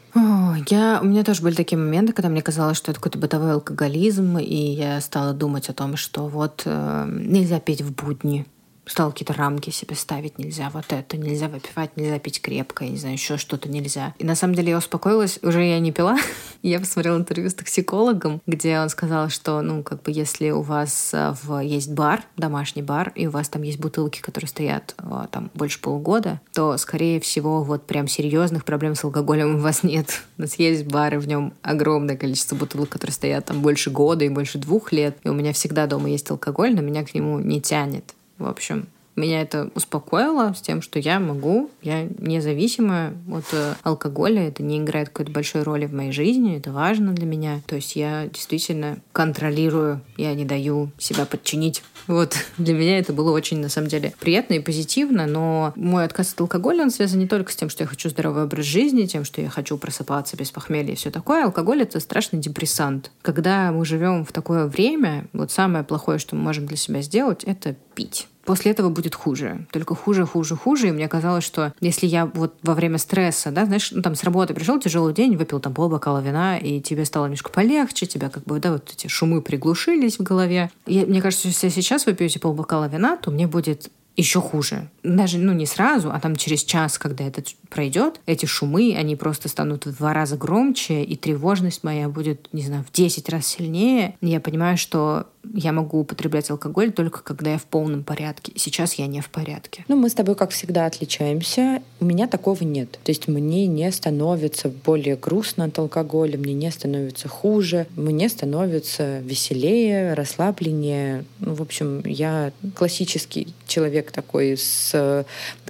Я, 0.69 0.99
у 1.01 1.05
меня 1.05 1.23
тоже 1.23 1.41
были 1.41 1.53
такие 1.53 1.77
моменты, 1.77 2.13
когда 2.13 2.29
мне 2.29 2.41
казалось, 2.41 2.77
что 2.77 2.91
это 2.91 2.99
какой-то 2.99 3.19
бытовой 3.19 3.53
алкоголизм, 3.53 4.37
и 4.37 4.55
я 4.55 5.01
стала 5.01 5.33
думать 5.33 5.69
о 5.69 5.73
том, 5.73 5.97
что 5.97 6.27
вот 6.27 6.63
э, 6.65 7.07
нельзя 7.09 7.59
петь 7.59 7.81
в 7.81 7.93
будни, 7.93 8.45
стал 8.85 9.11
какие-то 9.11 9.33
рамки 9.33 9.69
себе 9.69 9.95
ставить. 9.95 10.37
Нельзя 10.37 10.69
вот 10.73 10.85
это, 10.89 11.17
нельзя 11.17 11.47
выпивать, 11.47 11.97
нельзя 11.97 12.19
пить 12.19 12.41
крепко, 12.41 12.85
я 12.85 12.91
не 12.91 12.97
знаю, 12.97 13.15
еще 13.15 13.37
что-то 13.37 13.69
нельзя. 13.69 14.13
И 14.19 14.25
на 14.25 14.35
самом 14.35 14.55
деле 14.55 14.71
я 14.71 14.77
успокоилась, 14.77 15.39
уже 15.41 15.63
я 15.63 15.79
не 15.79 15.91
пила. 15.91 16.17
я 16.61 16.79
посмотрела 16.79 17.17
интервью 17.17 17.49
с 17.49 17.53
токсикологом, 17.53 18.41
где 18.45 18.79
он 18.79 18.89
сказал, 18.89 19.29
что, 19.29 19.61
ну, 19.61 19.83
как 19.83 20.03
бы, 20.03 20.11
если 20.11 20.51
у 20.51 20.61
вас 20.61 21.11
э, 21.13 21.33
в, 21.43 21.59
есть 21.59 21.91
бар, 21.91 22.23
домашний 22.37 22.81
бар, 22.81 23.11
и 23.15 23.27
у 23.27 23.31
вас 23.31 23.49
там 23.49 23.61
есть 23.63 23.79
бутылки, 23.79 24.21
которые 24.21 24.47
стоят 24.47 24.95
э, 24.97 25.27
там 25.31 25.51
больше 25.53 25.79
полугода, 25.81 26.39
то, 26.53 26.77
скорее 26.77 27.19
всего, 27.19 27.63
вот 27.63 27.85
прям 27.85 28.07
серьезных 28.07 28.65
проблем 28.65 28.95
с 28.95 29.03
алкоголем 29.03 29.55
у 29.55 29.59
вас 29.59 29.83
нет. 29.83 30.21
У 30.37 30.41
нас 30.41 30.55
есть 30.55 30.85
бар, 30.85 31.15
и 31.15 31.17
в 31.17 31.27
нем 31.27 31.53
огромное 31.61 32.17
количество 32.17 32.55
бутылок, 32.55 32.89
которые 32.89 33.13
стоят 33.13 33.45
там 33.45 33.61
больше 33.61 33.89
года 33.89 34.25
и 34.25 34.29
больше 34.29 34.57
двух 34.57 34.91
лет. 34.91 35.17
И 35.23 35.29
у 35.29 35.33
меня 35.33 35.53
всегда 35.53 35.87
дома 35.87 36.09
есть 36.09 36.29
алкоголь, 36.29 36.75
но 36.75 36.81
меня 36.81 37.03
к 37.05 37.13
нему 37.13 37.39
не 37.39 37.61
тянет. 37.61 38.13
В 38.37 38.47
общем, 38.47 38.87
Меня 39.15 39.41
это 39.41 39.69
успокоило 39.75 40.53
с 40.53 40.61
тем, 40.61 40.81
что 40.81 40.99
я 40.99 41.19
могу, 41.19 41.69
я 41.81 42.03
независимая 42.19 43.13
от 43.31 43.45
э, 43.53 43.75
алкоголя, 43.83 44.47
это 44.47 44.61
не 44.61 44.79
играет 44.79 45.09
какой-то 45.09 45.31
большой 45.31 45.63
роли 45.63 45.85
в 45.85 45.93
моей 45.93 46.11
жизни, 46.11 46.57
это 46.57 46.71
важно 46.71 47.13
для 47.13 47.25
меня. 47.25 47.61
То 47.65 47.75
есть 47.77 47.95
я 47.95 48.27
действительно 48.27 48.97
контролирую, 49.13 50.01
я 50.17 50.33
не 50.33 50.43
даю 50.43 50.91
себя 50.97 51.25
подчинить. 51.25 51.81
Вот 52.07 52.35
для 52.57 52.73
меня 52.73 52.99
это 52.99 53.13
было 53.13 53.31
очень, 53.31 53.59
на 53.59 53.69
самом 53.69 53.87
деле, 53.87 54.13
приятно 54.19 54.55
и 54.55 54.59
позитивно, 54.59 55.27
но 55.27 55.71
мой 55.77 56.03
отказ 56.03 56.33
от 56.33 56.41
алкоголя, 56.41 56.83
он 56.83 56.91
связан 56.91 57.19
не 57.19 57.27
только 57.27 57.53
с 57.53 57.55
тем, 57.55 57.69
что 57.69 57.83
я 57.83 57.87
хочу 57.87 58.09
здоровый 58.09 58.43
образ 58.43 58.65
жизни, 58.65 59.05
тем, 59.05 59.23
что 59.23 59.41
я 59.41 59.49
хочу 59.49 59.77
просыпаться 59.77 60.35
без 60.35 60.51
похмелья 60.51 60.91
и 60.91 60.95
все 60.95 61.09
такое. 61.09 61.45
Алкоголь— 61.45 61.81
это 61.83 62.01
страшный 62.01 62.39
депрессант. 62.39 63.11
Когда 63.21 63.71
мы 63.71 63.85
живем 63.85 64.25
в 64.25 64.33
такое 64.33 64.65
время, 64.65 65.27
вот 65.31 65.51
самое 65.51 65.85
плохое, 65.85 66.19
что 66.19 66.35
мы 66.35 66.41
можем 66.41 66.65
для 66.65 66.77
себя 66.77 67.01
сделать, 67.01 67.45
это 67.45 67.75
пить 67.93 68.27
после 68.45 68.71
этого 68.71 68.89
будет 68.89 69.15
хуже. 69.15 69.67
Только 69.71 69.95
хуже, 69.95 70.25
хуже, 70.25 70.55
хуже. 70.55 70.89
И 70.89 70.91
мне 70.91 71.07
казалось, 71.07 71.43
что 71.43 71.73
если 71.81 72.05
я 72.05 72.25
вот 72.27 72.55
во 72.63 72.73
время 72.73 72.97
стресса, 72.97 73.51
да, 73.51 73.65
знаешь, 73.65 73.91
ну, 73.91 74.01
там 74.01 74.15
с 74.15 74.23
работы 74.23 74.53
пришел 74.53 74.79
тяжелый 74.79 75.13
день, 75.13 75.35
выпил 75.35 75.59
там 75.59 75.73
пол 75.73 75.89
бокала 75.89 76.19
вина, 76.19 76.57
и 76.57 76.79
тебе 76.81 77.05
стало 77.05 77.25
немножко 77.25 77.51
полегче, 77.51 78.05
тебя 78.05 78.29
как 78.29 78.43
бы, 78.43 78.59
да, 78.59 78.71
вот 78.71 78.91
эти 78.91 79.07
шумы 79.07 79.41
приглушились 79.41 80.19
в 80.19 80.23
голове. 80.23 80.71
И 80.85 81.05
мне 81.05 81.21
кажется, 81.21 81.47
если 81.47 81.67
я 81.67 81.71
сейчас 81.71 82.05
выпью 82.05 82.27
эти 82.27 82.37
пол 82.37 82.53
бокала 82.53 82.87
вина, 82.87 83.17
то 83.17 83.31
мне 83.31 83.47
будет 83.47 83.89
еще 84.17 84.39
хуже. 84.39 84.89
Даже, 85.03 85.37
ну, 85.37 85.53
не 85.53 85.65
сразу, 85.65 86.11
а 86.11 86.19
там 86.19 86.35
через 86.35 86.63
час, 86.63 86.97
когда 86.97 87.25
это 87.25 87.43
пройдет, 87.69 88.21
эти 88.25 88.45
шумы, 88.45 88.95
они 88.97 89.15
просто 89.15 89.49
станут 89.49 89.85
в 89.85 89.97
два 89.97 90.13
раза 90.13 90.37
громче, 90.37 91.03
и 91.03 91.15
тревожность 91.15 91.83
моя 91.83 92.07
будет, 92.07 92.47
не 92.53 92.61
знаю, 92.61 92.85
в 92.87 92.91
10 92.91 93.29
раз 93.29 93.45
сильнее. 93.45 94.15
Я 94.21 94.39
понимаю, 94.39 94.77
что 94.77 95.27
я 95.53 95.71
могу 95.71 95.99
употреблять 95.99 96.49
алкоголь 96.49 96.91
только 96.91 97.23
когда 97.23 97.51
я 97.51 97.57
в 97.57 97.65
полном 97.65 98.03
порядке. 98.03 98.53
Сейчас 98.55 98.95
я 98.95 99.07
не 99.07 99.21
в 99.21 99.29
порядке. 99.29 99.85
Ну, 99.87 99.95
мы 99.95 100.09
с 100.09 100.13
тобой, 100.13 100.35
как 100.35 100.51
всегда, 100.51 100.85
отличаемся. 100.85 101.81
У 101.99 102.05
меня 102.05 102.27
такого 102.27 102.63
нет. 102.63 102.99
То 103.03 103.11
есть 103.11 103.27
мне 103.27 103.67
не 103.67 103.91
становится 103.91 104.69
более 104.69 105.15
грустно 105.15 105.65
от 105.65 105.77
алкоголя, 105.79 106.37
мне 106.37 106.53
не 106.53 106.71
становится 106.71 107.27
хуже, 107.27 107.87
мне 107.95 108.29
становится 108.29 109.19
веселее, 109.19 110.13
расслабленнее. 110.13 111.25
Ну, 111.39 111.55
в 111.55 111.61
общем, 111.61 112.01
я 112.05 112.51
классический 112.75 113.53
человек 113.67 114.11
такой 114.11 114.57
с, 114.57 115.25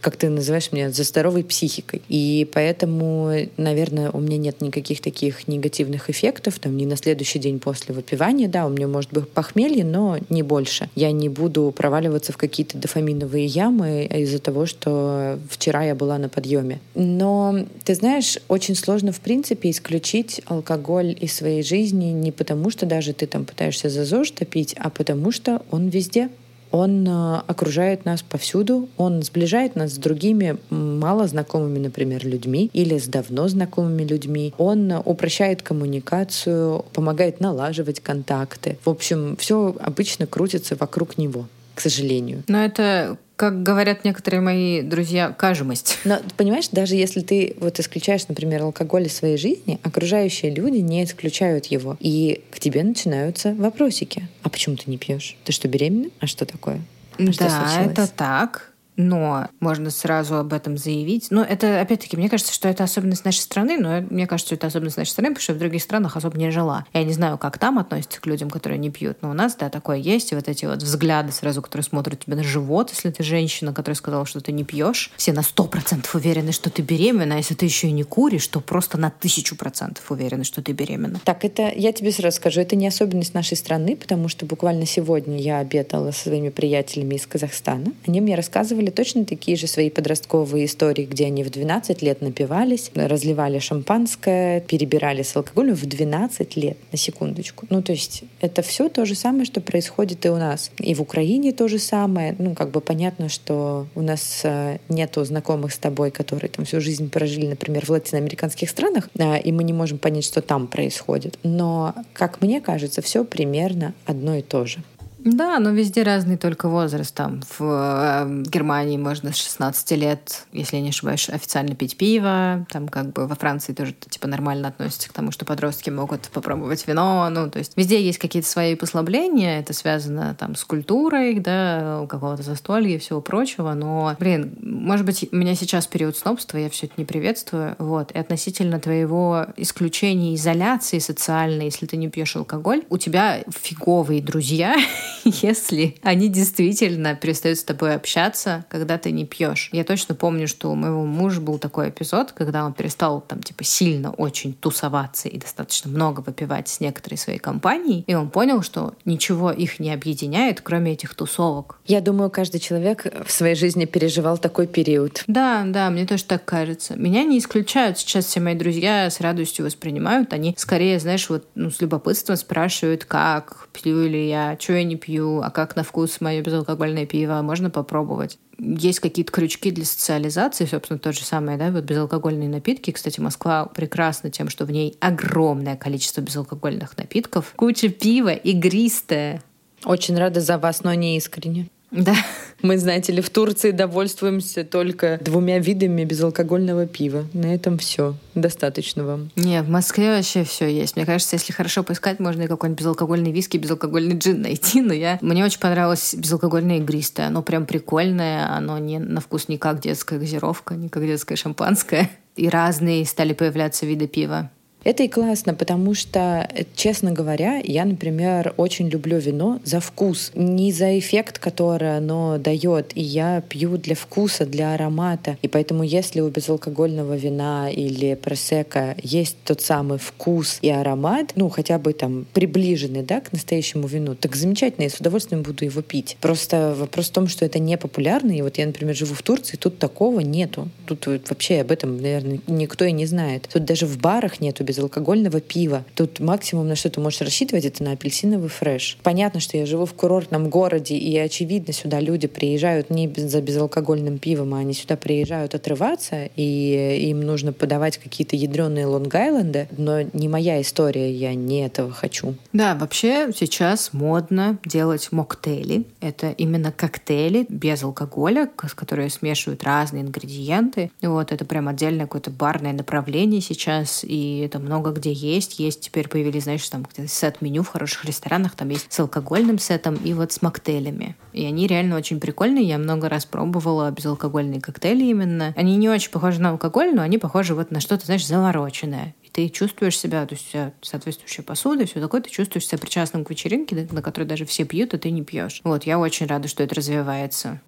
как 0.06 0.18
ты 0.18 0.30
называешь 0.30 0.72
меня, 0.72 0.92
за 0.92 1.04
здоровой 1.04 1.44
психикой. 1.44 2.04
И 2.10 2.48
поэтому, 2.54 3.32
наверное, 3.58 4.12
у 4.12 4.20
меня 4.20 4.38
нет 4.38 4.62
никаких 4.62 5.02
таких 5.02 5.48
негативных 5.48 6.12
эффектов, 6.12 6.60
там, 6.60 6.78
ни 6.78 6.86
на 6.86 6.96
следующий 6.96 7.40
день 7.40 7.60
после 7.60 7.96
выпивания, 7.96 8.48
да, 8.48 8.68
у 8.68 8.70
меня 8.70 8.88
может 8.88 9.12
быть 9.12 9.28
похмелье, 9.28 9.84
но 9.84 10.20
не 10.30 10.44
больше. 10.44 10.92
Я 10.94 11.12
не 11.12 11.28
буду 11.28 11.74
проваливаться 11.76 12.34
в 12.34 12.38
какие-то 12.38 12.78
дофаминовые 12.78 13.48
ямы 13.48 14.06
из-за 14.06 14.38
того, 14.38 14.68
что 14.68 15.40
вчера 15.50 15.84
я 15.84 15.96
была 15.96 16.20
на 16.20 16.30
подъеме. 16.30 16.82
Но, 16.94 17.66
ты 17.84 17.96
знаешь, 17.96 18.38
очень 18.48 18.76
сложно, 18.76 19.12
в 19.12 19.22
принципе, 19.22 19.72
исключить 19.72 20.40
алкоголь 20.46 21.18
из 21.20 21.34
своей 21.34 21.64
жизни 21.64 22.12
не 22.12 22.32
потому, 22.32 22.70
что 22.70 22.86
даже 22.86 23.14
ты 23.14 23.26
там 23.26 23.44
пытаешься 23.44 23.90
за 23.90 24.06
ЗОЖ 24.06 24.30
топить, 24.30 24.76
а 24.78 24.92
потому 24.92 25.32
что 25.32 25.64
он 25.72 25.88
везде 25.88 26.30
он 26.72 27.08
э, 27.08 27.42
окружает 27.48 28.06
нас 28.06 28.22
повсюду, 28.22 28.90
он 28.98 29.24
сближает 29.24 29.76
нас 29.76 29.94
с 29.94 29.98
другими 29.98 30.58
мало 30.70 31.28
знакомыми, 31.28 31.80
например, 31.80 32.26
людьми 32.26 32.70
или 32.74 32.98
с 32.98 33.08
давно 33.08 33.48
знакомыми 33.48 34.04
людьми. 34.04 34.54
Он 34.58 34.92
упрощает 35.04 35.62
коммуникацию, 35.62 36.86
помогает 36.94 37.40
налаживать 37.40 38.00
контакты. 38.00 38.78
В 38.84 38.90
общем, 38.90 39.36
все 39.38 39.76
обычно 39.80 40.28
крутится 40.28 40.76
вокруг 40.76 41.18
него 41.18 41.48
к 41.76 41.82
сожалению. 41.82 42.44
Но 42.48 42.64
это 42.64 43.18
как 43.36 43.64
говорят 43.64 44.06
некоторые 44.06 44.40
мои 44.40 44.82
друзья, 44.82 45.36
кажемость. 45.38 45.98
Но 46.06 46.20
понимаешь, 46.38 46.70
даже 46.72 46.96
если 46.96 47.20
ты 47.20 47.56
вот 47.60 47.80
исключаешь, 47.80 48.28
например, 48.30 48.64
алкоголь 48.64 49.08
из 49.08 49.16
своей 49.16 49.38
жизни, 49.38 49.78
окружающие 49.84 50.54
люди 50.54 50.78
не 50.78 51.04
исключают 51.04 51.66
его. 51.66 51.98
И 52.00 52.44
к 52.50 52.60
тебе 52.60 52.84
начинаются 52.84 53.54
вопросики. 53.54 54.28
А 54.42 54.50
почему 54.50 54.78
ты 54.78 54.90
не 54.90 54.98
пьешь? 54.98 55.36
Ты 55.44 55.52
что, 55.52 55.68
беременна? 55.68 56.10
А 56.22 56.28
что 56.28 56.46
такое? 56.46 56.82
А 57.18 57.24
да, 57.24 57.32
что 57.32 57.92
это 57.92 58.08
так 58.08 58.72
но 58.98 59.50
можно 59.60 59.90
сразу 59.90 60.38
об 60.38 60.54
этом 60.54 60.78
заявить. 60.78 61.28
Но 61.32 61.44
это, 61.44 61.82
опять-таки, 61.82 62.18
мне 62.18 62.30
кажется, 62.30 62.54
что 62.54 62.68
это 62.68 62.84
особенность 62.84 63.26
нашей 63.26 63.40
страны, 63.40 63.78
но 63.78 64.02
мне 64.10 64.28
кажется, 64.28 64.48
что 64.48 64.56
это 64.56 64.68
особенность 64.68 64.98
нашей 64.98 65.10
страны, 65.10 65.30
потому 65.30 65.44
что 65.44 65.54
в 65.54 65.58
других 65.58 65.82
странах 65.82 66.16
особо 66.16 66.38
не 66.38 66.52
жила. 66.52 66.86
Я 66.94 67.04
не 67.04 67.14
знаю, 67.14 67.38
как 67.38 67.58
там 67.58 67.80
относятся 67.80 68.22
к 68.22 68.26
людям, 68.26 68.50
которые 68.50 68.80
не 68.80 68.90
пьют, 68.90 69.18
но 69.22 69.30
у 69.30 69.34
нас, 69.34 69.56
да, 69.56 69.70
такое 69.70 69.98
есть, 69.98 70.32
и 70.32 70.36
вот 70.36 70.48
эти 70.48 70.66
вот 70.66 70.82
взгляды 70.82 71.32
сразу, 71.32 71.62
которые 71.62 71.84
смотрят 71.84 72.26
тебе 72.26 72.36
на 72.36 72.44
живот, 72.44 72.92
если 72.92 73.12
ты 73.12 73.24
женщина, 73.24 73.74
которая 73.74 73.96
сказала, 73.96 74.26
что 74.26 74.42
ты 74.42 74.52
не 74.52 74.64
пьешь, 74.64 75.12
все 75.18 75.34
на 75.34 75.42
сто 75.42 75.66
процентов 75.66 76.14
уверены, 76.16 76.52
что 76.52 76.70
ты 76.70 76.82
беременна, 76.82 77.36
а 77.36 77.38
если 77.38 77.56
ты 77.56 77.66
еще 77.66 77.88
и 77.88 77.92
не 77.92 78.04
куришь, 78.04 78.48
то 78.48 78.60
просто 78.60 78.98
на 78.98 79.10
тысячу 79.10 79.56
процентов 79.56 80.10
уверены, 80.12 80.44
что 80.44 80.62
ты 80.62 80.72
беременна. 80.72 81.20
Так, 81.24 81.46
это, 81.46 81.72
я 81.76 81.92
тебе 81.92 82.12
сразу 82.12 82.38
скажу, 82.38 82.62
это 82.62 82.76
не 82.76 82.88
особенность 82.88 83.34
нашей 83.34 83.58
страны, 83.58 83.96
потому 83.96 84.28
что 84.28 84.46
буквально 84.46 84.86
сегодня 84.86 85.38
я 85.38 85.60
обедала 85.60 86.12
со 86.12 86.24
своими 86.30 86.50
приятелями 86.50 87.16
из 87.16 87.26
Казахстана. 87.26 87.92
Они 88.08 88.22
мне 88.22 88.36
рассказывали, 88.36 88.85
рассказывали 88.86 88.90
точно 88.90 89.26
такие 89.26 89.58
же 89.58 89.68
свои 89.68 89.90
подростковые 89.90 90.66
истории, 90.66 91.06
где 91.06 91.26
они 91.26 91.44
в 91.44 91.50
12 91.50 92.02
лет 92.02 92.22
напивались, 92.22 92.92
разливали 92.96 93.60
шампанское, 93.60 94.62
перебирали 94.62 95.24
с 95.24 95.36
алкоголем 95.36 95.76
в 95.76 95.86
12 95.86 96.58
лет, 96.58 96.78
на 96.92 96.98
секундочку. 96.98 97.66
Ну, 97.70 97.82
то 97.82 97.92
есть 97.92 98.24
это 98.42 98.62
все 98.62 98.90
то 98.90 99.06
же 99.06 99.16
самое, 99.16 99.46
что 99.46 99.62
происходит 99.62 100.26
и 100.26 100.30
у 100.30 100.38
нас. 100.38 100.72
И 100.80 100.94
в 100.94 101.02
Украине 101.02 101.52
то 101.52 101.68
же 101.68 101.80
самое. 101.80 102.36
Ну, 102.40 102.56
как 102.56 102.72
бы 102.72 102.82
понятно, 102.82 103.30
что 103.30 103.88
у 103.96 104.02
нас 104.02 104.42
э, 104.44 104.78
нету 104.90 105.24
знакомых 105.26 105.72
с 105.72 105.78
тобой, 105.78 106.12
которые 106.12 106.50
там 106.50 106.66
всю 106.66 106.82
жизнь 106.82 107.10
прожили, 107.10 107.48
например, 107.48 107.86
в 107.86 107.90
латиноамериканских 107.90 108.70
странах, 108.70 109.10
и 109.46 109.52
мы 109.52 109.64
не 109.64 109.74
можем 109.74 109.98
понять, 109.98 110.26
что 110.26 110.42
там 110.42 110.68
происходит. 110.68 111.40
Но, 111.44 111.94
как 112.14 112.42
мне 112.42 112.62
кажется, 112.62 113.02
все 113.02 113.24
примерно 113.24 113.94
одно 114.06 114.36
и 114.36 114.42
то 114.42 114.66
же. 114.66 114.80
Да, 115.26 115.58
но 115.58 115.72
везде 115.72 116.04
разный 116.04 116.38
только 116.38 116.70
возраст. 116.70 117.14
Там 117.16 117.42
в 117.58 117.64
э, 117.64 118.44
Германии 118.44 118.98
можно 118.98 119.34
с 119.34 119.38
16 119.38 119.92
лет, 119.94 120.46
если 120.54 120.76
я 120.76 120.84
не 120.84 120.90
ошибаюсь, 120.90 121.30
официально 121.30 121.74
пить 121.74 121.98
пиво. 121.98 122.68
Там 122.70 122.88
как 122.88 123.12
бы 123.12 123.26
во 123.26 123.34
Франции 123.34 123.74
тоже 123.74 123.96
типа 124.08 124.28
нормально 124.28 124.68
относятся 124.68 125.10
к 125.10 125.14
тому, 125.14 125.32
что 125.32 125.44
подростки 125.44 125.90
могут 125.90 126.30
попробовать 126.30 126.88
вино. 126.88 127.28
Ну, 127.32 127.50
то 127.50 127.58
есть 127.58 127.74
везде 127.76 128.06
есть 128.06 128.20
какие-то 128.20 128.48
свои 128.48 128.76
послабления. 128.76 129.60
Это 129.60 129.74
связано 129.74 130.36
там 130.36 130.54
с 130.54 130.64
культурой, 130.64 131.40
да, 131.40 132.06
какого-то 132.08 132.44
застолья 132.44 132.94
и 132.94 133.00
всего 133.00 133.20
прочего. 133.20 133.74
Но, 133.74 134.16
блин, 134.20 134.56
может 134.62 135.08
быть, 135.08 135.28
у 135.32 135.36
меня 135.36 135.56
сейчас 135.56 135.88
период 135.88 136.16
снобства, 136.16 136.60
я 136.60 136.70
все 136.70 136.86
это 136.86 136.94
не 136.98 137.06
приветствую. 137.06 137.76
Вот. 137.80 138.12
И 138.12 138.20
относительно 138.20 138.80
твоего 138.80 139.48
исключения 139.58 140.36
изоляции 140.36 141.00
социальной, 141.00 141.66
если 141.66 141.88
ты 141.88 141.98
не 141.98 142.10
пьешь 142.10 142.36
алкоголь, 142.36 142.84
у 142.90 143.00
тебя 143.00 143.44
фиговые 143.50 144.22
друзья 144.22 144.76
если 145.24 145.96
они 146.02 146.30
действительно 146.30 147.16
перестают 147.16 147.60
с 147.60 147.64
тобой 147.64 147.96
общаться, 147.96 148.66
когда 148.70 148.98
ты 148.98 149.12
не 149.12 149.26
пьешь. 149.26 149.70
Я 149.72 149.84
точно 149.84 150.16
помню, 150.16 150.48
что 150.48 150.72
у 150.72 150.76
моего 150.76 151.06
мужа 151.06 151.42
был 151.42 151.58
такой 151.58 151.90
эпизод, 151.90 152.32
когда 152.32 152.66
он 152.66 152.74
перестал 152.74 153.22
там 153.22 153.42
типа 153.42 153.64
сильно 153.64 154.12
очень 154.12 154.54
тусоваться 154.54 155.30
и 155.30 155.38
достаточно 155.38 155.90
много 155.90 156.22
выпивать 156.22 156.68
с 156.68 156.80
некоторой 156.80 157.18
своей 157.18 157.40
компанией, 157.40 158.04
и 158.08 158.14
он 158.14 158.30
понял, 158.30 158.62
что 158.62 158.94
ничего 159.06 159.52
их 159.52 159.80
не 159.80 159.94
объединяет, 159.94 160.62
кроме 160.62 160.94
этих 160.94 161.16
тусовок. 161.16 161.80
Я 161.86 162.02
думаю, 162.02 162.30
каждый 162.30 162.60
человек 162.60 163.06
в 163.26 163.32
своей 163.32 163.56
жизни 163.56 163.86
переживал 163.86 164.38
такой 164.38 164.68
период. 164.68 165.24
Да, 165.28 165.64
да, 165.66 165.90
мне 165.90 166.06
тоже 166.06 166.26
так 166.26 166.46
кажется. 166.46 166.96
Меня 166.96 167.24
не 167.24 167.40
исключают. 167.40 167.98
Сейчас 167.98 168.26
все 168.26 168.40
мои 168.40 168.56
друзья 168.56 169.10
с 169.10 169.20
радостью 169.20 169.66
воспринимают. 169.66 170.34
Они 170.34 170.56
скорее, 170.58 171.00
знаешь, 171.00 171.30
вот 171.30 171.46
ну, 171.56 171.70
с 171.70 171.82
любопытством 171.82 172.38
спрашивают, 172.38 173.06
как, 173.06 173.68
пью 173.74 174.08
ли 174.08 174.28
я, 174.28 174.58
что 174.60 174.74
я 174.74 174.84
не 174.84 174.96
пью, 175.06 175.42
а 175.42 175.52
как 175.52 175.76
на 175.76 175.84
вкус 175.84 176.20
мое 176.20 176.42
безалкогольное 176.42 177.06
пиво, 177.06 177.42
можно 177.42 177.70
попробовать. 177.70 178.40
Есть 178.58 179.00
какие-то 179.00 179.32
крючки 179.32 179.70
для 179.70 179.86
социализации, 179.86 180.66
собственно, 180.66 180.98
то 180.98 181.12
же 181.12 181.24
самое, 181.24 181.58
да, 181.58 181.72
вот 181.72 181.84
безалкогольные 181.84 182.50
напитки. 182.50 182.92
Кстати, 182.92 183.20
Москва 183.20 183.66
прекрасна 183.66 184.32
тем, 184.32 184.50
что 184.50 184.66
в 184.66 184.72
ней 184.72 184.98
огромное 185.00 185.76
количество 185.76 186.22
безалкогольных 186.22 186.98
напитков, 186.98 187.54
куча 187.56 187.90
пива, 187.90 188.34
игристое. 188.34 189.44
Очень 189.84 190.18
рада 190.18 190.42
за 190.42 190.58
вас, 190.58 190.84
но 190.84 190.94
не 190.94 191.18
искренне. 191.18 191.70
Да. 191.96 192.16
Мы, 192.62 192.78
знаете 192.78 193.12
ли, 193.12 193.22
в 193.22 193.30
Турции 193.30 193.72
довольствуемся 193.72 194.64
только 194.64 195.20
двумя 195.22 195.60
видами 195.60 196.04
безалкогольного 196.04 196.88
пива. 196.88 197.26
На 197.34 197.54
этом 197.54 197.78
все. 197.78 198.16
Достаточно 198.34 199.04
вам. 199.04 199.30
Не, 199.36 199.62
в 199.62 199.70
Москве 199.70 200.16
вообще 200.16 200.44
все 200.44 200.68
есть. 200.68 200.96
Мне 200.96 201.06
кажется, 201.06 201.36
если 201.36 201.54
хорошо 201.54 201.84
поискать, 201.84 202.20
можно 202.20 202.44
и 202.44 202.48
какой-нибудь 202.48 202.80
безалкогольный 202.80 203.32
виски, 203.32 203.58
безалкогольный 203.58 204.18
джин 204.18 204.42
найти. 204.42 204.82
Но 204.82 204.94
я... 204.94 205.20
Мне 205.22 205.46
очень 205.46 205.60
понравилось 205.60 206.16
безалкогольное 206.16 206.78
игристое. 206.78 207.28
Оно 207.28 207.42
прям 207.42 207.66
прикольное. 207.66 208.50
Оно 208.50 208.78
не 208.78 209.00
на 209.00 209.22
вкус 209.22 209.48
не 209.48 209.58
как 209.58 209.82
детская 209.82 210.20
газировка, 210.20 210.76
не 210.76 210.90
как 210.90 211.04
детское 211.06 211.36
шампанское. 211.36 212.10
И 212.36 212.50
разные 212.50 213.06
стали 213.06 213.34
появляться 213.34 213.86
виды 213.86 214.08
пива. 214.08 214.50
Это 214.86 215.02
и 215.02 215.08
классно, 215.08 215.56
потому 215.56 215.96
что, 215.96 216.48
честно 216.76 217.12
говоря, 217.12 217.60
я, 217.64 217.86
например, 217.86 218.54
очень 218.56 218.88
люблю 218.88 219.18
вино 219.18 219.60
за 219.64 219.80
вкус. 219.80 220.32
Не 220.36 220.72
за 220.72 221.00
эффект, 221.00 221.40
который 221.40 221.98
оно 221.98 222.38
дает. 222.38 222.96
И 222.96 223.02
я 223.02 223.42
пью 223.42 223.78
для 223.78 223.96
вкуса, 223.96 224.46
для 224.46 224.76
аромата. 224.76 225.40
И 225.42 225.48
поэтому, 225.48 225.82
если 225.82 226.22
у 226.22 226.30
безалкогольного 226.30 227.16
вина 227.16 227.72
или 227.72 228.14
просека 228.14 228.96
есть 229.02 229.38
тот 229.44 229.62
самый 229.62 229.98
вкус 229.98 230.60
и 230.62 230.70
аромат, 230.70 231.32
ну, 231.36 231.50
хотя 231.50 231.80
бы 231.80 231.92
там 231.94 232.28
приближенный, 232.34 233.02
да, 233.02 233.22
к 233.22 233.34
настоящему 233.34 233.88
вину, 233.88 234.14
так 234.14 234.36
замечательно, 234.36 234.84
я 234.84 234.92
с 234.92 235.00
удовольствием 235.00 235.42
буду 235.42 235.66
его 235.66 235.82
пить. 235.82 236.16
Просто 236.22 236.76
вопрос 236.78 237.08
в 237.08 237.12
том, 237.12 237.28
что 237.28 237.44
это 237.44 237.58
не 237.58 237.76
популярно. 237.80 238.38
И 238.38 238.44
вот 238.44 238.60
я, 238.60 238.68
например, 238.68 238.96
живу 238.96 239.16
в 239.16 239.24
Турции, 239.24 239.58
тут 239.58 239.80
такого 239.80 240.20
нету. 240.20 240.70
Тут 240.86 241.08
вообще 241.08 241.62
об 241.62 241.72
этом, 241.72 242.00
наверное, 242.00 242.40
никто 242.46 242.86
и 242.86 242.92
не 242.92 243.08
знает. 243.08 243.50
Тут 243.52 243.66
даже 243.66 243.88
в 243.88 243.98
барах 243.98 244.40
нету 244.42 244.64
безалкогольного 244.76 245.40
пива. 245.40 245.86
Тут 245.96 246.20
максимум, 246.20 246.68
на 246.68 246.76
что 246.76 246.90
ты 246.90 247.00
можешь 247.00 247.22
рассчитывать, 247.22 247.66
это 247.66 247.84
на 247.84 247.94
апельсиновый 247.94 248.50
фреш. 248.50 248.98
Понятно, 249.04 249.40
что 249.40 249.58
я 249.58 249.66
живу 249.66 249.86
в 249.86 249.94
курортном 249.94 250.50
городе, 250.50 250.96
и 250.96 251.18
очевидно, 251.18 251.74
сюда 251.74 252.00
люди 252.00 252.28
приезжают 252.28 252.90
не 252.90 253.12
за 253.16 253.42
безалкогольным 253.42 254.18
пивом, 254.18 254.54
а 254.54 254.60
они 254.60 254.74
сюда 254.74 254.98
приезжают 254.98 255.56
отрываться, 255.56 256.30
и 256.36 257.08
им 257.10 257.22
нужно 257.22 257.54
подавать 257.54 257.98
какие-то 257.98 258.36
ядреные 258.36 258.86
лонг-айленды, 258.86 259.68
но 259.78 260.02
не 260.02 260.28
моя 260.28 260.62
история, 260.62 261.12
я 261.12 261.34
не 261.34 261.66
этого 261.66 261.92
хочу. 261.92 262.36
Да, 262.52 262.76
вообще 262.76 263.30
сейчас 263.36 263.94
модно 263.94 264.60
делать 264.66 265.12
моктейли. 265.12 265.86
Это 266.02 266.32
именно 266.32 266.72
коктейли 266.72 267.46
без 267.48 267.84
алкоголя, 267.84 268.50
с 268.68 268.74
которые 268.74 269.10
смешивают 269.10 269.64
разные 269.64 270.04
ингредиенты. 270.04 270.92
Вот, 271.02 271.32
это 271.32 271.46
прям 271.46 271.68
отдельное 271.68 272.06
какое-то 272.06 272.32
барное 272.32 272.74
направление 272.74 273.42
сейчас, 273.42 274.04
и 274.04 274.40
это 274.40 274.60
много 274.66 274.92
где 274.92 275.12
есть. 275.12 275.60
Есть 275.60 275.82
теперь 275.82 276.08
появились, 276.08 276.44
знаешь, 276.44 276.68
там 276.68 276.86
сет-меню 277.08 277.64
в 277.64 277.70
хороших 277.70 278.06
ресторанах, 278.06 278.56
там 278.56 278.70
есть 278.70 278.92
с 278.92 279.00
алкогольным 279.00 279.60
сетом 279.60 279.96
и 279.96 280.14
вот 280.14 280.32
с 280.32 280.42
моктейлями. 280.42 281.16
И 281.34 281.46
они 281.46 281.68
реально 281.68 281.96
очень 281.98 282.20
прикольные. 282.20 282.66
Я 282.66 282.78
много 282.78 283.10
раз 283.10 283.26
пробовала 283.26 283.90
безалкогольные 283.92 284.62
коктейли 284.62 285.06
именно. 285.06 285.54
Они 285.56 285.78
не 285.78 285.90
очень 285.90 286.12
похожи 286.12 286.42
на 286.42 286.50
алкоголь, 286.50 286.94
но 286.94 287.02
они 287.02 287.18
похожи 287.18 287.56
вот 287.56 287.72
на 287.72 287.80
что-то, 287.80 288.06
знаешь, 288.06 288.26
завороченное 288.26 289.16
ты 289.36 289.50
чувствуешь 289.50 290.00
себя, 290.00 290.26
то 290.26 290.34
есть 290.34 290.56
соответствующая 290.82 291.44
посуда, 291.44 291.86
все 291.86 292.00
такое, 292.00 292.22
ты 292.22 292.30
чувствуешь 292.30 292.66
себя 292.68 292.78
причастным 292.78 293.26
к 293.26 293.30
вечеринке, 293.30 293.86
на 293.92 294.02
которой 294.02 294.24
даже 294.24 294.46
все 294.46 294.64
пьют, 294.64 294.94
а 294.94 294.98
ты 294.98 295.12
не 295.12 295.24
пьешь. 295.24 295.60
Вот, 295.66 295.84
я 295.84 296.00
очень 296.00 296.26
рада, 296.26 296.48
что 296.48 296.64
это 296.64 296.76
развивается. 296.76 297.60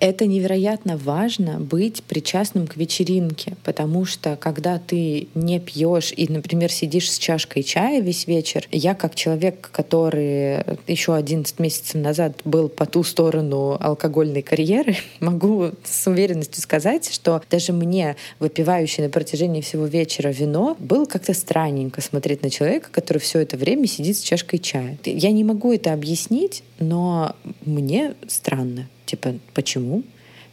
Это 0.00 0.26
невероятно 0.26 0.96
важно 0.96 1.60
быть 1.60 2.02
причастным 2.04 2.66
к 2.66 2.76
вечеринке, 2.76 3.56
потому 3.64 4.06
что 4.06 4.34
когда 4.36 4.78
ты 4.78 5.28
не 5.34 5.60
пьешь 5.60 6.14
и, 6.16 6.26
например, 6.26 6.72
сидишь 6.72 7.12
с 7.12 7.18
чашкой 7.18 7.62
чая 7.62 8.00
весь 8.00 8.26
вечер, 8.26 8.66
я 8.72 8.94
как 8.94 9.14
человек, 9.14 9.68
который 9.70 10.64
еще 10.86 11.14
11 11.14 11.58
месяцев 11.58 12.00
назад 12.00 12.40
был 12.46 12.70
по 12.70 12.86
ту 12.86 13.04
сторону 13.04 13.76
алкогольной 13.78 14.40
карьеры, 14.40 14.96
могу 15.20 15.72
с 15.84 16.06
уверенностью 16.06 16.62
сказать, 16.62 17.12
что 17.12 17.42
даже 17.50 17.74
мне, 17.74 18.16
выпивающий 18.38 19.04
на 19.04 19.10
протяжении 19.10 19.60
всего 19.60 19.84
вечера 19.84 20.30
вино, 20.30 20.78
было 20.78 21.04
как-то 21.04 21.34
странненько 21.34 22.00
смотреть 22.00 22.42
на 22.42 22.48
человека, 22.48 22.88
который 22.90 23.18
все 23.18 23.40
это 23.40 23.58
время 23.58 23.86
сидит 23.86 24.16
с 24.16 24.22
чашкой 24.22 24.60
чая. 24.60 24.98
Я 25.04 25.30
не 25.30 25.44
могу 25.44 25.74
это 25.74 25.92
объяснить, 25.92 26.62
но 26.78 27.36
мне 27.66 28.14
странно. 28.28 28.88
Типа, 29.10 29.34
почему? 29.54 30.04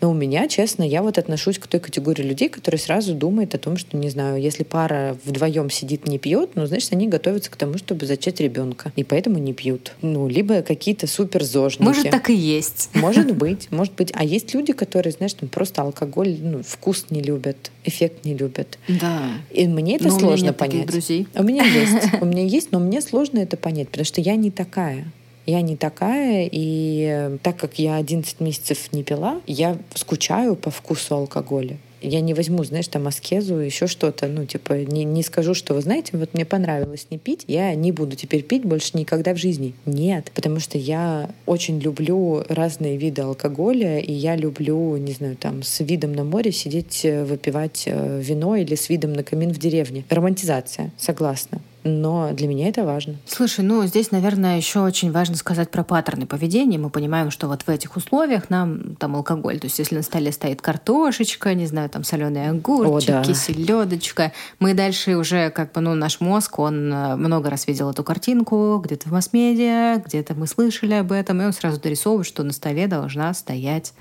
Но 0.01 0.09
у 0.09 0.15
меня, 0.15 0.47
честно, 0.47 0.81
я 0.81 1.03
вот 1.03 1.19
отношусь 1.19 1.59
к 1.59 1.67
той 1.67 1.79
категории 1.79 2.23
людей, 2.23 2.49
которые 2.49 2.79
сразу 2.79 3.13
думают 3.13 3.53
о 3.53 3.59
том, 3.59 3.77
что, 3.77 3.95
не 3.97 4.09
знаю, 4.09 4.41
если 4.41 4.63
пара 4.63 5.15
вдвоем 5.25 5.69
сидит, 5.69 6.07
не 6.07 6.17
пьет, 6.17 6.51
ну, 6.55 6.65
значит, 6.65 6.91
они 6.93 7.07
готовятся 7.07 7.51
к 7.51 7.55
тому, 7.55 7.77
чтобы 7.77 8.07
зачать 8.07 8.39
ребенка. 8.39 8.91
И 8.95 9.03
поэтому 9.03 9.37
не 9.37 9.53
пьют. 9.53 9.93
Ну, 10.01 10.27
либо 10.27 10.63
какие-то 10.63 11.05
супер 11.05 11.43
зожники. 11.43 11.83
Может, 11.83 12.09
так 12.09 12.31
и 12.31 12.35
есть. 12.35 12.89
Может 12.95 13.35
быть, 13.35 13.67
может 13.69 13.93
быть. 13.93 14.11
А 14.15 14.23
есть 14.23 14.55
люди, 14.55 14.73
которые, 14.73 15.13
знаешь, 15.13 15.33
там 15.35 15.49
просто 15.49 15.83
алкоголь, 15.83 16.35
ну, 16.41 16.63
вкус 16.63 17.05
не 17.11 17.21
любят, 17.21 17.71
эффект 17.83 18.25
не 18.25 18.33
любят. 18.33 18.79
Да. 18.87 19.29
И 19.51 19.67
мне 19.67 19.97
это 19.97 20.05
но 20.05 20.09
сложно 20.11 20.27
у 20.27 20.35
меня 20.35 20.47
нет 20.47 20.57
понять. 20.57 20.87
друзей. 20.87 21.27
У 21.35 21.43
меня 21.43 21.63
есть. 21.63 22.21
У 22.21 22.25
меня 22.25 22.43
есть, 22.43 22.71
но 22.71 22.79
мне 22.79 23.01
сложно 23.01 23.37
это 23.37 23.55
понять, 23.55 23.89
потому 23.89 24.05
что 24.05 24.19
я 24.19 24.35
не 24.35 24.49
такая. 24.49 25.05
Я 25.47 25.61
не 25.61 25.75
такая, 25.75 26.47
и 26.51 27.37
так 27.41 27.57
как 27.57 27.79
я 27.79 27.95
11 27.95 28.39
месяцев 28.41 28.93
не 28.93 29.03
пила, 29.03 29.41
я 29.47 29.77
скучаю 29.95 30.55
по 30.55 30.69
вкусу 30.69 31.15
алкоголя 31.15 31.77
я 32.01 32.21
не 32.21 32.33
возьму, 32.33 32.63
знаешь, 32.63 32.87
там 32.87 33.07
аскезу, 33.07 33.55
еще 33.55 33.87
что-то, 33.87 34.27
ну, 34.27 34.45
типа, 34.45 34.73
не, 34.73 35.03
не 35.03 35.23
скажу, 35.23 35.53
что, 35.53 35.73
вы 35.73 35.81
знаете, 35.81 36.17
вот 36.17 36.33
мне 36.33 36.45
понравилось 36.45 37.07
не 37.09 37.17
пить, 37.17 37.43
я 37.47 37.73
не 37.75 37.91
буду 37.91 38.15
теперь 38.15 38.43
пить 38.43 38.65
больше 38.65 38.97
никогда 38.97 39.33
в 39.33 39.37
жизни. 39.37 39.73
Нет, 39.85 40.31
потому 40.33 40.59
что 40.59 40.77
я 40.77 41.29
очень 41.45 41.79
люблю 41.79 42.43
разные 42.49 42.97
виды 42.97 43.21
алкоголя, 43.21 43.99
и 43.99 44.11
я 44.11 44.35
люблю, 44.35 44.97
не 44.97 45.13
знаю, 45.13 45.35
там, 45.37 45.63
с 45.63 45.79
видом 45.79 46.13
на 46.13 46.23
море 46.23 46.51
сидеть, 46.51 47.01
э, 47.03 47.23
выпивать 47.23 47.83
э, 47.85 48.21
вино 48.21 48.55
или 48.55 48.75
с 48.75 48.89
видом 48.89 49.13
на 49.13 49.23
камин 49.23 49.51
в 49.51 49.59
деревне. 49.59 50.03
Романтизация, 50.09 50.91
согласна 50.97 51.61
но 51.87 52.31
для 52.33 52.47
меня 52.47 52.67
это 52.67 52.83
важно. 52.83 53.15
Слушай, 53.25 53.65
ну 53.65 53.85
здесь, 53.85 54.11
наверное, 54.11 54.57
еще 54.57 54.79
очень 54.81 55.11
важно 55.11 55.35
сказать 55.35 55.71
про 55.71 55.83
паттерны 55.83 56.25
поведения. 56.25 56.77
Мы 56.77 56.89
понимаем, 56.89 57.31
что 57.31 57.47
вот 57.47 57.63
в 57.63 57.69
этих 57.69 57.95
условиях 57.95 58.49
нам 58.49 58.95
там 58.95 59.15
алкоголь, 59.15 59.59
то 59.59 59.65
есть 59.65 59.79
если 59.79 59.95
на 59.95 60.01
столе 60.01 60.31
стоит 60.31 60.61
картошечка, 60.61 61.53
не 61.53 61.65
знаю, 61.65 61.89
там 61.89 62.03
соленые 62.03 62.51
огурчики, 62.51 63.11
О, 63.11 63.23
да. 63.23 63.33
селедочка, 63.33 64.31
мы 64.59 64.73
дальше 64.73 65.15
уже 65.15 65.49
как 65.49 65.71
бы, 65.73 65.81
ну, 65.81 65.95
наш 65.95 66.19
мозг, 66.19 66.59
он 66.59 66.91
э, 66.91 67.15
много 67.15 67.49
раз 67.49 67.67
видел 67.67 67.89
эту 67.89 68.03
картинку, 68.03 68.81
где-то 68.83 69.09
в 69.09 69.11
масс-медиа, 69.11 70.01
где-то 70.05 70.35
мы 70.35 70.47
слышали 70.47 70.93
об 70.93 71.11
этом, 71.11 71.41
и 71.41 71.45
он 71.45 71.53
сразу 71.53 71.79
дорисовывает, 71.79 72.27
что 72.27 72.43
на 72.43 72.53
столе 72.53 72.87
должна 72.87 73.33
стоять 73.33 73.93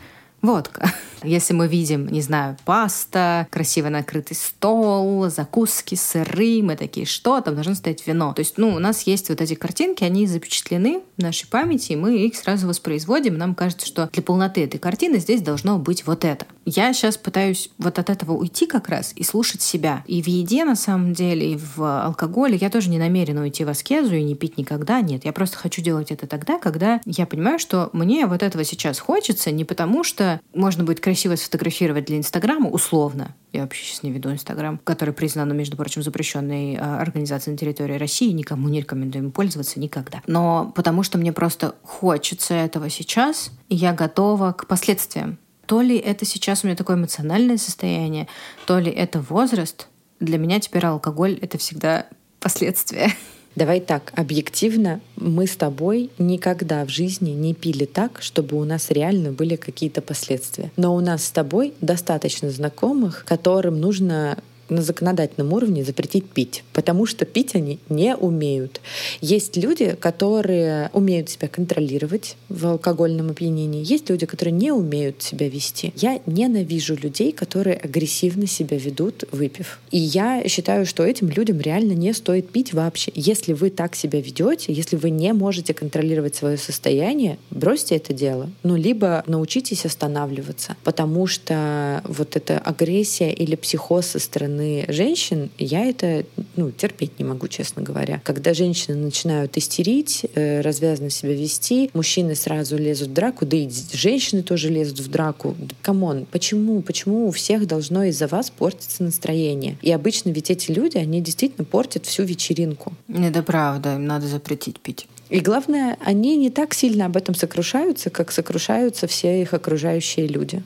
водка. 0.46 0.90
Если 1.22 1.54
мы 1.54 1.66
видим, 1.66 2.06
не 2.06 2.20
знаю, 2.20 2.56
паста, 2.64 3.48
красиво 3.50 3.88
накрытый 3.88 4.37
стол, 4.37 5.28
закуски, 5.28 5.94
сыры, 5.94 6.62
мы 6.62 6.76
такие, 6.76 7.06
что 7.06 7.40
там 7.40 7.54
должно 7.54 7.74
стоять 7.74 8.06
вино. 8.06 8.32
То 8.32 8.40
есть, 8.40 8.59
ну, 8.59 8.74
у 8.74 8.78
нас 8.78 9.02
есть 9.02 9.28
вот 9.28 9.40
эти 9.40 9.54
картинки, 9.54 10.04
они 10.04 10.26
запечатлены 10.26 11.00
в 11.16 11.22
нашей 11.22 11.48
памяти, 11.48 11.92
и 11.92 11.96
мы 11.96 12.16
их 12.18 12.37
сразу 12.37 12.68
воспроизводим. 12.68 13.37
Нам 13.37 13.54
кажется, 13.54 13.87
что 13.87 14.09
для 14.12 14.22
полноты 14.22 14.64
этой 14.64 14.78
картины 14.78 15.18
здесь 15.18 15.42
должно 15.42 15.78
быть 15.78 16.06
вот 16.06 16.24
это. 16.24 16.46
Я 16.64 16.92
сейчас 16.92 17.16
пытаюсь 17.16 17.70
вот 17.78 17.98
от 17.98 18.11
этого 18.11 18.32
уйти 18.32 18.66
как 18.66 18.88
раз 18.88 19.12
и 19.16 19.22
слушать 19.24 19.62
себя. 19.62 20.04
И 20.06 20.22
в 20.22 20.26
еде, 20.26 20.64
на 20.64 20.76
самом 20.76 21.12
деле, 21.12 21.52
и 21.52 21.56
в 21.56 22.04
алкоголе 22.04 22.56
я 22.56 22.70
тоже 22.70 22.90
не 22.90 22.98
намерена 22.98 23.42
уйти 23.42 23.64
в 23.64 23.68
аскезу 23.68 24.14
и 24.14 24.22
не 24.22 24.35
пить 24.35 24.59
никогда. 24.59 25.00
Нет, 25.00 25.24
я 25.24 25.32
просто 25.32 25.56
хочу 25.56 25.82
делать 25.82 26.11
это 26.11 26.26
тогда, 26.26 26.59
когда 26.59 27.00
я 27.04 27.26
понимаю, 27.26 27.59
что 27.59 27.90
мне 27.92 28.26
вот 28.26 28.42
этого 28.42 28.64
сейчас 28.64 28.98
хочется 28.98 29.50
не 29.50 29.64
потому, 29.64 30.04
что 30.04 30.36
можно 30.55 30.85
будет 30.85 31.01
красиво 31.01 31.37
сфотографировать 31.37 32.07
для 32.07 32.18
Инстаграма, 32.18 32.68
условно, 32.68 33.35
я 33.53 33.62
вообще 33.62 33.85
сейчас 33.85 34.03
не 34.03 34.11
веду 34.11 34.31
Инстаграм, 34.31 34.79
который 34.85 35.14
признан, 35.14 35.57
между 35.57 35.77
прочим, 35.77 36.03
запрещенной 36.03 36.77
а, 36.77 37.01
организацией 37.01 37.53
на 37.53 37.59
территории 37.59 37.96
России, 37.96 38.31
никому 38.33 38.68
не 38.68 38.81
рекомендую 38.81 39.25
им 39.25 39.33
пользоваться 39.33 39.81
никогда. 39.81 40.22
Но 40.27 40.72
потому 40.75 41.03
что 41.03 41.16
мне 41.18 41.33
просто 41.33 41.75
хочется 41.83 42.55
этого 42.55 42.90
сейчас, 42.90 43.51
и 43.68 43.75
я 43.75 43.92
готова 43.92 44.53
к 44.53 44.66
последствиям. 44.66 45.38
То 45.66 45.81
ли 45.81 45.96
это 45.96 46.25
сейчас 46.25 46.62
у 46.62 46.66
меня 46.66 46.77
такое 46.77 46.96
эмоциональное 46.96 47.57
состояние, 47.57 48.29
то 48.66 48.79
ли 48.79 48.90
это 48.90 49.20
возраст. 49.20 49.88
Для 50.20 50.38
меня 50.38 50.61
теперь 50.61 50.85
алкоголь— 50.87 51.38
это 51.42 51.59
всегда 51.59 52.07
последствия. 52.40 53.12
Давай 53.57 53.81
так, 53.81 54.12
объективно, 54.14 55.01
мы 55.16 55.47
с 55.47 55.57
тобой 55.57 56.11
никогда 56.19 56.85
в 56.85 56.90
жизни 56.90 57.31
не 57.31 57.55
пили 57.55 57.87
так, 57.87 58.21
чтобы 58.21 58.59
у 58.59 58.64
нас 58.64 58.90
реально 58.90 59.33
были 59.33 59.57
какие-то 59.57 60.03
последствия. 60.03 60.71
Но 60.77 60.95
у 60.95 61.01
нас 61.01 61.25
с 61.25 61.31
тобой 61.31 61.73
достаточно 61.81 62.51
знакомых, 62.51 63.25
которым 63.27 63.81
нужно 63.81 64.38
на 64.68 64.83
законодательном 64.83 65.52
уровне 65.52 65.85
запретить 65.85 66.29
пить, 66.29 66.64
потому 66.72 67.07
что 67.07 67.24
пить 67.24 67.55
они 67.55 67.79
не 67.88 68.16
умеют. 68.16 68.81
Есть 69.20 69.57
люди, 69.57 69.96
которые 69.98 70.90
умеют 70.92 71.31
себя 71.31 71.48
контролировать 71.48 72.37
в 72.48 72.66
алкогольном 72.66 73.31
опьянении, 73.31 73.85
есть 73.85 74.11
люди, 74.11 74.26
которые 74.26 74.52
не 74.52 74.72
умеют 74.72 75.22
себя 75.22 75.48
вести. 75.48 75.92
Я 75.96 76.20
ненавижу 76.26 76.96
людей, 76.96 77.33
которые 77.33 77.76
агрессивно 77.76 78.46
себя 78.46 78.76
ведут, 78.76 79.24
выпив. 79.33 79.79
И 79.90 79.98
я 79.98 80.46
считаю, 80.48 80.87
что 80.87 81.05
этим 81.05 81.29
людям 81.31 81.61
реально 81.61 81.92
не 81.92 82.12
стоит 82.12 82.50
пить 82.50 82.72
вообще. 82.72 83.12
Если 83.14 83.52
вы 83.52 83.70
так 83.70 83.94
себя 83.94 84.20
ведете, 84.20 84.72
если 84.72 84.96
вы 84.96 85.11
не 85.11 85.33
можете 85.33 85.74
контролировать 85.74 86.35
свое 86.35 86.57
состояние, 86.57 87.38
бросьте 87.50 87.96
это 87.96 88.12
дело. 88.12 88.50
Ну, 88.62 88.76
либо 88.76 89.22
научитесь 89.26 89.85
останавливаться, 89.87 90.76
потому 90.85 91.26
что 91.26 92.02
вот 92.05 92.37
эта 92.37 92.59
агрессия 92.59 93.33
или 93.33 93.57
психоз 93.57 94.07
со 94.07 94.18
стороны 94.18 94.56
стороны 94.57 94.85
женщин, 94.88 95.51
я 95.59 95.85
это 95.87 96.25
ну, 96.57 96.71
терпеть 96.71 97.19
не 97.19 97.25
могу, 97.25 97.49
честно 97.49 97.83
говоря. 97.83 98.21
Когда 98.25 98.55
женщины 98.55 98.97
начинают 98.97 99.57
истерить, 99.57 100.27
э, 100.35 100.61
развязно 100.61 101.11
себя 101.11 101.33
вести, 101.33 101.90
мужчины 101.95 102.35
сразу 102.35 102.77
лезут 102.77 103.09
в 103.09 103.12
драку, 103.12 103.47
да 103.47 103.57
и 103.57 103.69
женщины 103.92 104.42
тоже 104.42 104.71
лезут 104.71 105.01
в 105.01 105.11
драку. 105.11 105.57
Come 105.83 106.08
on, 106.08 106.27
почему? 106.31 106.83
Почему 106.83 107.29
у 107.29 107.31
всех 107.31 107.66
должно 107.66 108.05
из-за 108.05 108.27
вас 108.27 108.51
портиться 108.51 109.03
настроение? 109.03 109.77
И 109.83 109.92
обычно 109.92 110.31
ведь 110.31 110.51
эти 110.51 110.71
люди, 110.73 110.99
они 110.99 111.21
действительно 111.21 111.64
портят 111.64 112.07
всю 112.07 112.23
вечеринку. 112.25 112.92
Это 113.09 113.42
правда, 113.42 113.95
им 113.95 114.07
надо 114.07 114.27
запретить 114.27 114.81
пить. 114.81 115.07
И 115.29 115.40
главное, 115.40 115.97
они 116.05 116.37
не 116.37 116.51
так 116.51 116.73
сильно 116.73 117.07
об 117.07 117.16
этом 117.16 117.35
сокрушаются, 117.35 118.11
как 118.11 118.31
сокрушаются 118.31 119.07
все 119.07 119.42
их 119.42 119.55
окружающие 119.55 120.29
люди. 120.29 120.62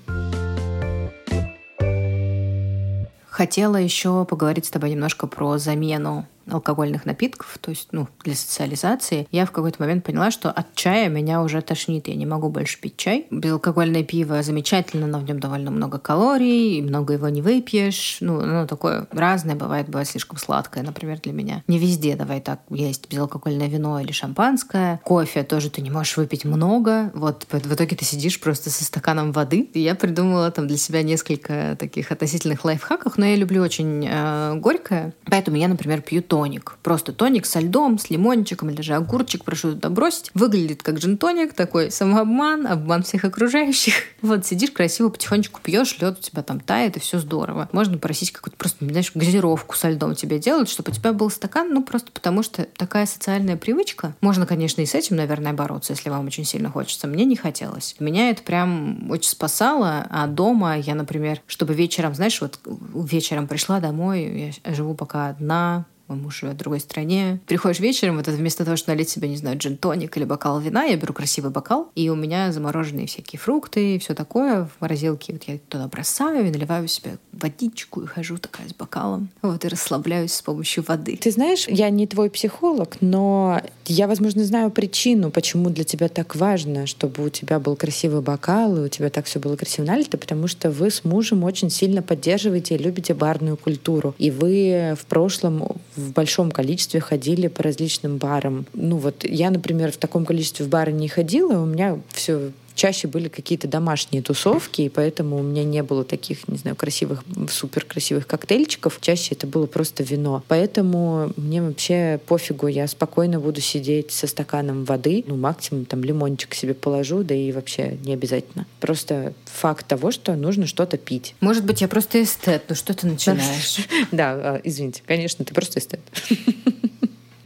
Хотела 3.41 3.77
еще 3.77 4.27
поговорить 4.27 4.67
с 4.67 4.71
тобой 4.71 4.91
немножко 4.91 5.27
про 5.27 5.57
замену 5.57 6.27
алкогольных 6.49 7.07
напитков, 7.07 7.59
то 7.61 7.71
есть, 7.71 7.89
ну, 7.93 8.09
для 8.25 8.35
социализации, 8.35 9.27
я 9.31 9.47
в 9.47 9.51
какой-то 9.51 9.83
момент 9.83 10.05
поняла, 10.05 10.31
что 10.31 10.51
от 10.51 10.75
чая 10.75 11.09
меня 11.09 11.43
уже 11.43 11.61
тошнит, 11.63 12.09
я 12.09 12.15
не 12.15 12.27
могу 12.27 12.49
больше 12.49 12.81
пить 12.81 12.97
чай. 12.97 13.27
Безалкогольное 13.31 14.03
пиво 14.03 14.43
замечательно, 14.43 15.07
но 15.07 15.19
в 15.19 15.25
нем 15.25 15.41
довольно 15.41 15.71
много 15.71 15.99
калорий, 15.99 16.83
много 16.83 17.15
его 17.15 17.29
не 17.29 17.43
выпьешь. 17.43 18.19
Ну, 18.21 18.41
оно 18.41 18.67
такое 18.67 19.07
разное 19.11 19.55
бывает, 19.55 19.87
бывает 19.87 20.09
слишком 20.09 20.39
сладкое, 20.39 20.83
например, 20.83 21.21
для 21.21 21.33
меня. 21.33 21.63
Не 21.67 21.79
везде 21.79 22.17
давай 22.17 22.41
так 22.41 22.61
есть 22.71 23.09
безалкогольное 23.09 23.69
вино 23.69 24.01
или 24.01 24.13
шампанское. 24.13 25.01
Кофе 25.05 25.43
тоже 25.43 25.71
ты 25.71 25.83
не 25.83 25.91
можешь 25.91 26.17
выпить 26.17 26.45
много. 26.45 27.11
Вот 27.15 27.47
в 27.51 27.75
итоге 27.75 27.97
ты 27.97 28.05
сидишь 28.05 28.41
просто 28.41 28.71
со 28.71 28.85
стаканом 28.85 29.33
воды. 29.33 29.69
И 29.75 29.81
я 29.81 29.95
придумала 29.95 30.51
там 30.51 30.67
для 30.67 30.77
себя 30.77 31.03
несколько 31.03 31.77
таких 31.79 32.13
относительных 32.13 32.65
лайфхаков, 32.65 33.19
но 33.19 33.27
я 33.27 33.37
люблю 33.37 33.63
очень 33.63 34.07
э, 34.09 34.55
горькое, 34.57 35.15
поэтому 35.25 35.57
я, 35.57 35.69
например, 35.69 36.03
пью 36.03 36.23
тоник. 36.31 36.79
Просто 36.85 37.13
тоник 37.13 37.45
со 37.45 37.59
льдом, 37.59 37.99
с 37.99 38.09
лимончиком 38.09 38.71
или 38.71 38.81
же 38.83 38.95
огурчик, 38.95 39.45
прошу 39.45 39.73
туда 39.73 39.91
бросить. 39.91 40.31
Выглядит 40.33 40.81
как 40.81 40.95
джин-тоник, 40.95 41.55
такой 41.55 41.91
самообман, 41.91 42.69
обман 42.69 43.03
всех 43.03 43.25
окружающих. 43.25 43.95
Вот 44.23 44.47
сидишь 44.47 44.71
красиво, 44.71 45.09
потихонечку 45.09 45.61
пьешь, 45.63 45.99
лед 45.99 46.19
у 46.19 46.23
тебя 46.23 46.43
там 46.43 46.61
тает, 46.61 46.97
и 46.97 47.01
все 47.01 47.19
здорово. 47.19 47.69
Можно 47.73 47.99
просить 47.99 48.31
какую-то 48.31 48.57
просто, 48.57 48.85
знаешь, 48.85 49.11
газировку 49.15 49.75
со 49.75 49.89
льдом 49.89 50.15
тебе 50.15 50.39
делать, 50.39 50.69
чтобы 50.69 50.93
у 50.93 50.95
тебя 50.95 51.13
был 51.13 51.31
стакан, 51.31 51.73
ну 51.73 51.83
просто 51.83 52.13
потому 52.13 52.43
что 52.43 52.67
такая 52.77 53.07
социальная 53.07 53.57
привычка. 53.57 54.15
Можно, 54.21 54.47
конечно, 54.47 54.83
и 54.83 54.87
с 54.87 54.95
этим, 54.95 55.17
наверное, 55.17 55.53
бороться, 55.55 55.95
если 55.95 56.11
вам 56.11 56.27
очень 56.27 56.45
сильно 56.45 56.71
хочется. 56.71 57.09
Мне 57.09 57.25
не 57.25 57.35
хотелось. 57.35 57.97
Меня 57.99 58.31
это 58.31 58.43
прям 58.43 59.11
очень 59.11 59.31
спасало, 59.31 60.07
а 60.11 60.29
дома 60.29 60.79
я, 60.79 60.95
например, 60.95 61.41
чтобы 61.49 61.75
вечером, 61.75 62.15
знаешь, 62.15 62.41
вот 62.41 62.61
вечером 62.95 63.49
пришла 63.49 63.81
домой, 63.81 64.55
я 64.65 64.75
живу 64.75 64.95
пока 64.95 65.29
одна, 65.31 65.87
муж 66.17 66.41
живет 66.41 66.55
в 66.55 66.59
другой 66.59 66.81
стране. 66.81 67.41
Приходишь 67.47 67.81
вечером, 67.81 68.17
вот 68.17 68.29
это 68.29 68.37
вместо 68.37 68.65
того, 68.65 68.77
чтобы 68.77 68.97
налить 68.97 69.09
себе, 69.09 69.29
не 69.29 69.37
знаю, 69.37 69.59
джин-тоник 69.59 70.17
или 70.17 70.25
бокал 70.25 70.61
вина, 70.61 70.85
я 70.85 70.97
беру 70.97 71.15
красивый 71.15 71.51
бокал, 71.51 71.91
и 71.95 72.09
у 72.11 72.15
меня 72.15 72.53
замороженные 72.53 73.07
всякие 73.07 73.39
фрукты 73.39 73.97
и 73.97 73.99
все 73.99 74.15
такое 74.15 74.65
в 74.65 74.81
морозилке. 74.81 75.33
Вот 75.33 75.45
я 75.45 75.59
туда 75.69 75.87
бросаю 75.89 76.47
и 76.47 76.51
наливаю 76.51 76.89
себе 76.89 77.19
водичку 77.33 78.03
и 78.03 78.07
хожу 78.07 78.39
такая 78.39 78.69
с 78.69 78.75
бокалом. 78.75 79.29
Вот 79.43 79.65
и 79.65 79.69
расслабляюсь 79.69 80.33
с 80.33 80.43
помощью 80.43 80.85
воды. 80.87 81.17
Ты 81.17 81.31
знаешь, 81.31 81.67
я 81.69 81.91
не 81.91 82.07
твой 82.07 82.31
психолог, 82.31 82.97
но 83.01 83.61
я, 83.87 84.07
возможно, 84.07 84.45
знаю 84.45 84.71
причину, 84.71 85.31
почему 85.31 85.71
для 85.71 85.85
тебя 85.85 86.09
так 86.09 86.37
важно, 86.37 86.87
чтобы 86.87 87.25
у 87.25 87.29
тебя 87.29 87.59
был 87.59 87.77
красивый 87.77 88.21
бокал, 88.21 88.77
и 88.77 88.81
у 88.81 88.89
тебя 88.89 89.11
так 89.11 89.27
все 89.27 89.39
было 89.39 89.57
красиво 89.57 89.87
налито, 89.87 90.19
потому 90.19 90.47
что 90.47 90.71
вы 90.71 90.91
с 90.91 91.05
мужем 91.05 91.45
очень 91.45 91.71
сильно 91.71 92.03
поддерживаете 92.03 92.75
и 92.75 92.79
любите 92.79 93.15
барную 93.15 93.57
культуру. 93.57 94.15
И 94.19 94.31
вы 94.31 94.95
в 94.99 95.07
прошлом 95.07 95.77
в 96.01 96.13
большом 96.13 96.51
количестве 96.51 97.01
ходили 97.01 97.49
по 97.49 97.63
различным 97.63 98.17
барам. 98.17 98.67
Ну 98.73 98.97
вот 98.97 99.25
я, 99.25 99.51
например, 99.51 99.93
в 99.93 99.97
таком 99.97 100.25
количестве 100.25 100.67
в 100.67 100.69
бары 100.69 100.93
не 100.93 101.09
ходила, 101.09 101.61
у 101.61 101.67
меня 101.67 101.99
все 102.13 102.51
чаще 102.81 103.09
были 103.09 103.29
какие-то 103.29 103.69
домашние 103.69 104.23
тусовки, 104.23 104.81
и 104.81 104.89
поэтому 104.89 105.37
у 105.37 105.43
меня 105.43 105.65
не 105.65 105.83
было 105.83 106.03
таких, 106.03 106.49
не 106.49 106.57
знаю, 106.57 106.75
красивых, 106.77 107.23
супер 107.51 107.85
красивых 107.85 108.27
коктейльчиков. 108.27 108.99
Чаще 109.03 109.35
это 109.35 109.47
было 109.47 109.67
просто 109.67 110.03
вино. 110.03 110.43
Поэтому 110.49 111.31
мне 111.37 111.61
вообще 111.61 112.19
пофигу, 112.27 112.69
я 112.69 112.89
спокойно 112.89 113.39
буду 113.39 113.61
сидеть 113.61 114.13
со 114.13 114.27
стаканом 114.27 114.87
воды, 114.87 115.25
ну, 115.27 115.37
максимум 115.37 115.85
там 115.85 116.03
лимончик 116.03 116.55
себе 116.55 116.73
положу, 116.73 117.23
да 117.23 117.35
и 117.35 117.53
вообще 117.53 117.99
не 118.03 118.15
обязательно. 118.15 118.67
Просто 118.81 119.35
факт 119.45 119.87
того, 119.87 120.11
что 120.11 120.35
нужно 120.35 120.67
что-то 120.67 120.97
пить. 120.97 121.35
Может 121.41 121.67
быть, 121.67 121.83
я 121.83 121.89
просто 121.89 122.23
эстет, 122.23 122.63
ну 122.71 122.75
что 122.75 122.95
ты 122.95 123.07
начинаешь? 123.07 123.77
Да, 124.11 124.33
а, 124.33 124.61
извините, 124.65 125.03
конечно, 125.07 125.45
ты 125.45 125.53
просто 125.53 125.81
эстет. 125.81 126.01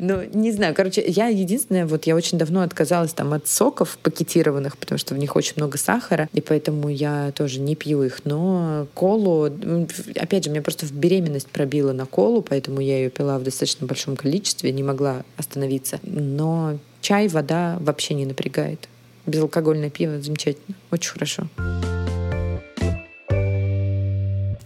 Ну, 0.06 0.22
не 0.34 0.52
знаю, 0.52 0.74
короче, 0.74 1.02
я 1.06 1.28
единственное, 1.28 1.86
вот 1.86 2.04
я 2.04 2.14
очень 2.14 2.36
давно 2.36 2.60
отказалась 2.60 3.14
там 3.14 3.32
от 3.32 3.48
соков 3.48 3.96
пакетированных, 4.02 4.76
потому 4.76 4.98
что 4.98 5.14
в 5.14 5.18
них 5.18 5.34
очень 5.34 5.54
много 5.56 5.78
сахара, 5.78 6.28
и 6.34 6.42
поэтому 6.42 6.90
я 6.90 7.32
тоже 7.32 7.58
не 7.58 7.74
пью 7.74 8.02
их. 8.02 8.20
Но 8.26 8.86
колу, 8.92 9.44
опять 9.46 10.44
же, 10.44 10.50
меня 10.50 10.60
просто 10.60 10.84
в 10.84 10.92
беременность 10.92 11.48
пробило 11.48 11.94
на 11.94 12.04
колу, 12.04 12.42
поэтому 12.42 12.80
я 12.80 12.98
ее 12.98 13.08
пила 13.08 13.38
в 13.38 13.44
достаточно 13.44 13.86
большом 13.86 14.16
количестве, 14.16 14.72
не 14.72 14.82
могла 14.82 15.22
остановиться. 15.38 15.98
Но 16.02 16.78
чай, 17.00 17.28
вода 17.28 17.78
вообще 17.80 18.12
не 18.12 18.26
напрягает. 18.26 18.90
Безалкогольное 19.24 19.88
пиво 19.88 20.20
замечательно, 20.20 20.76
очень 20.90 21.12
хорошо. 21.12 21.48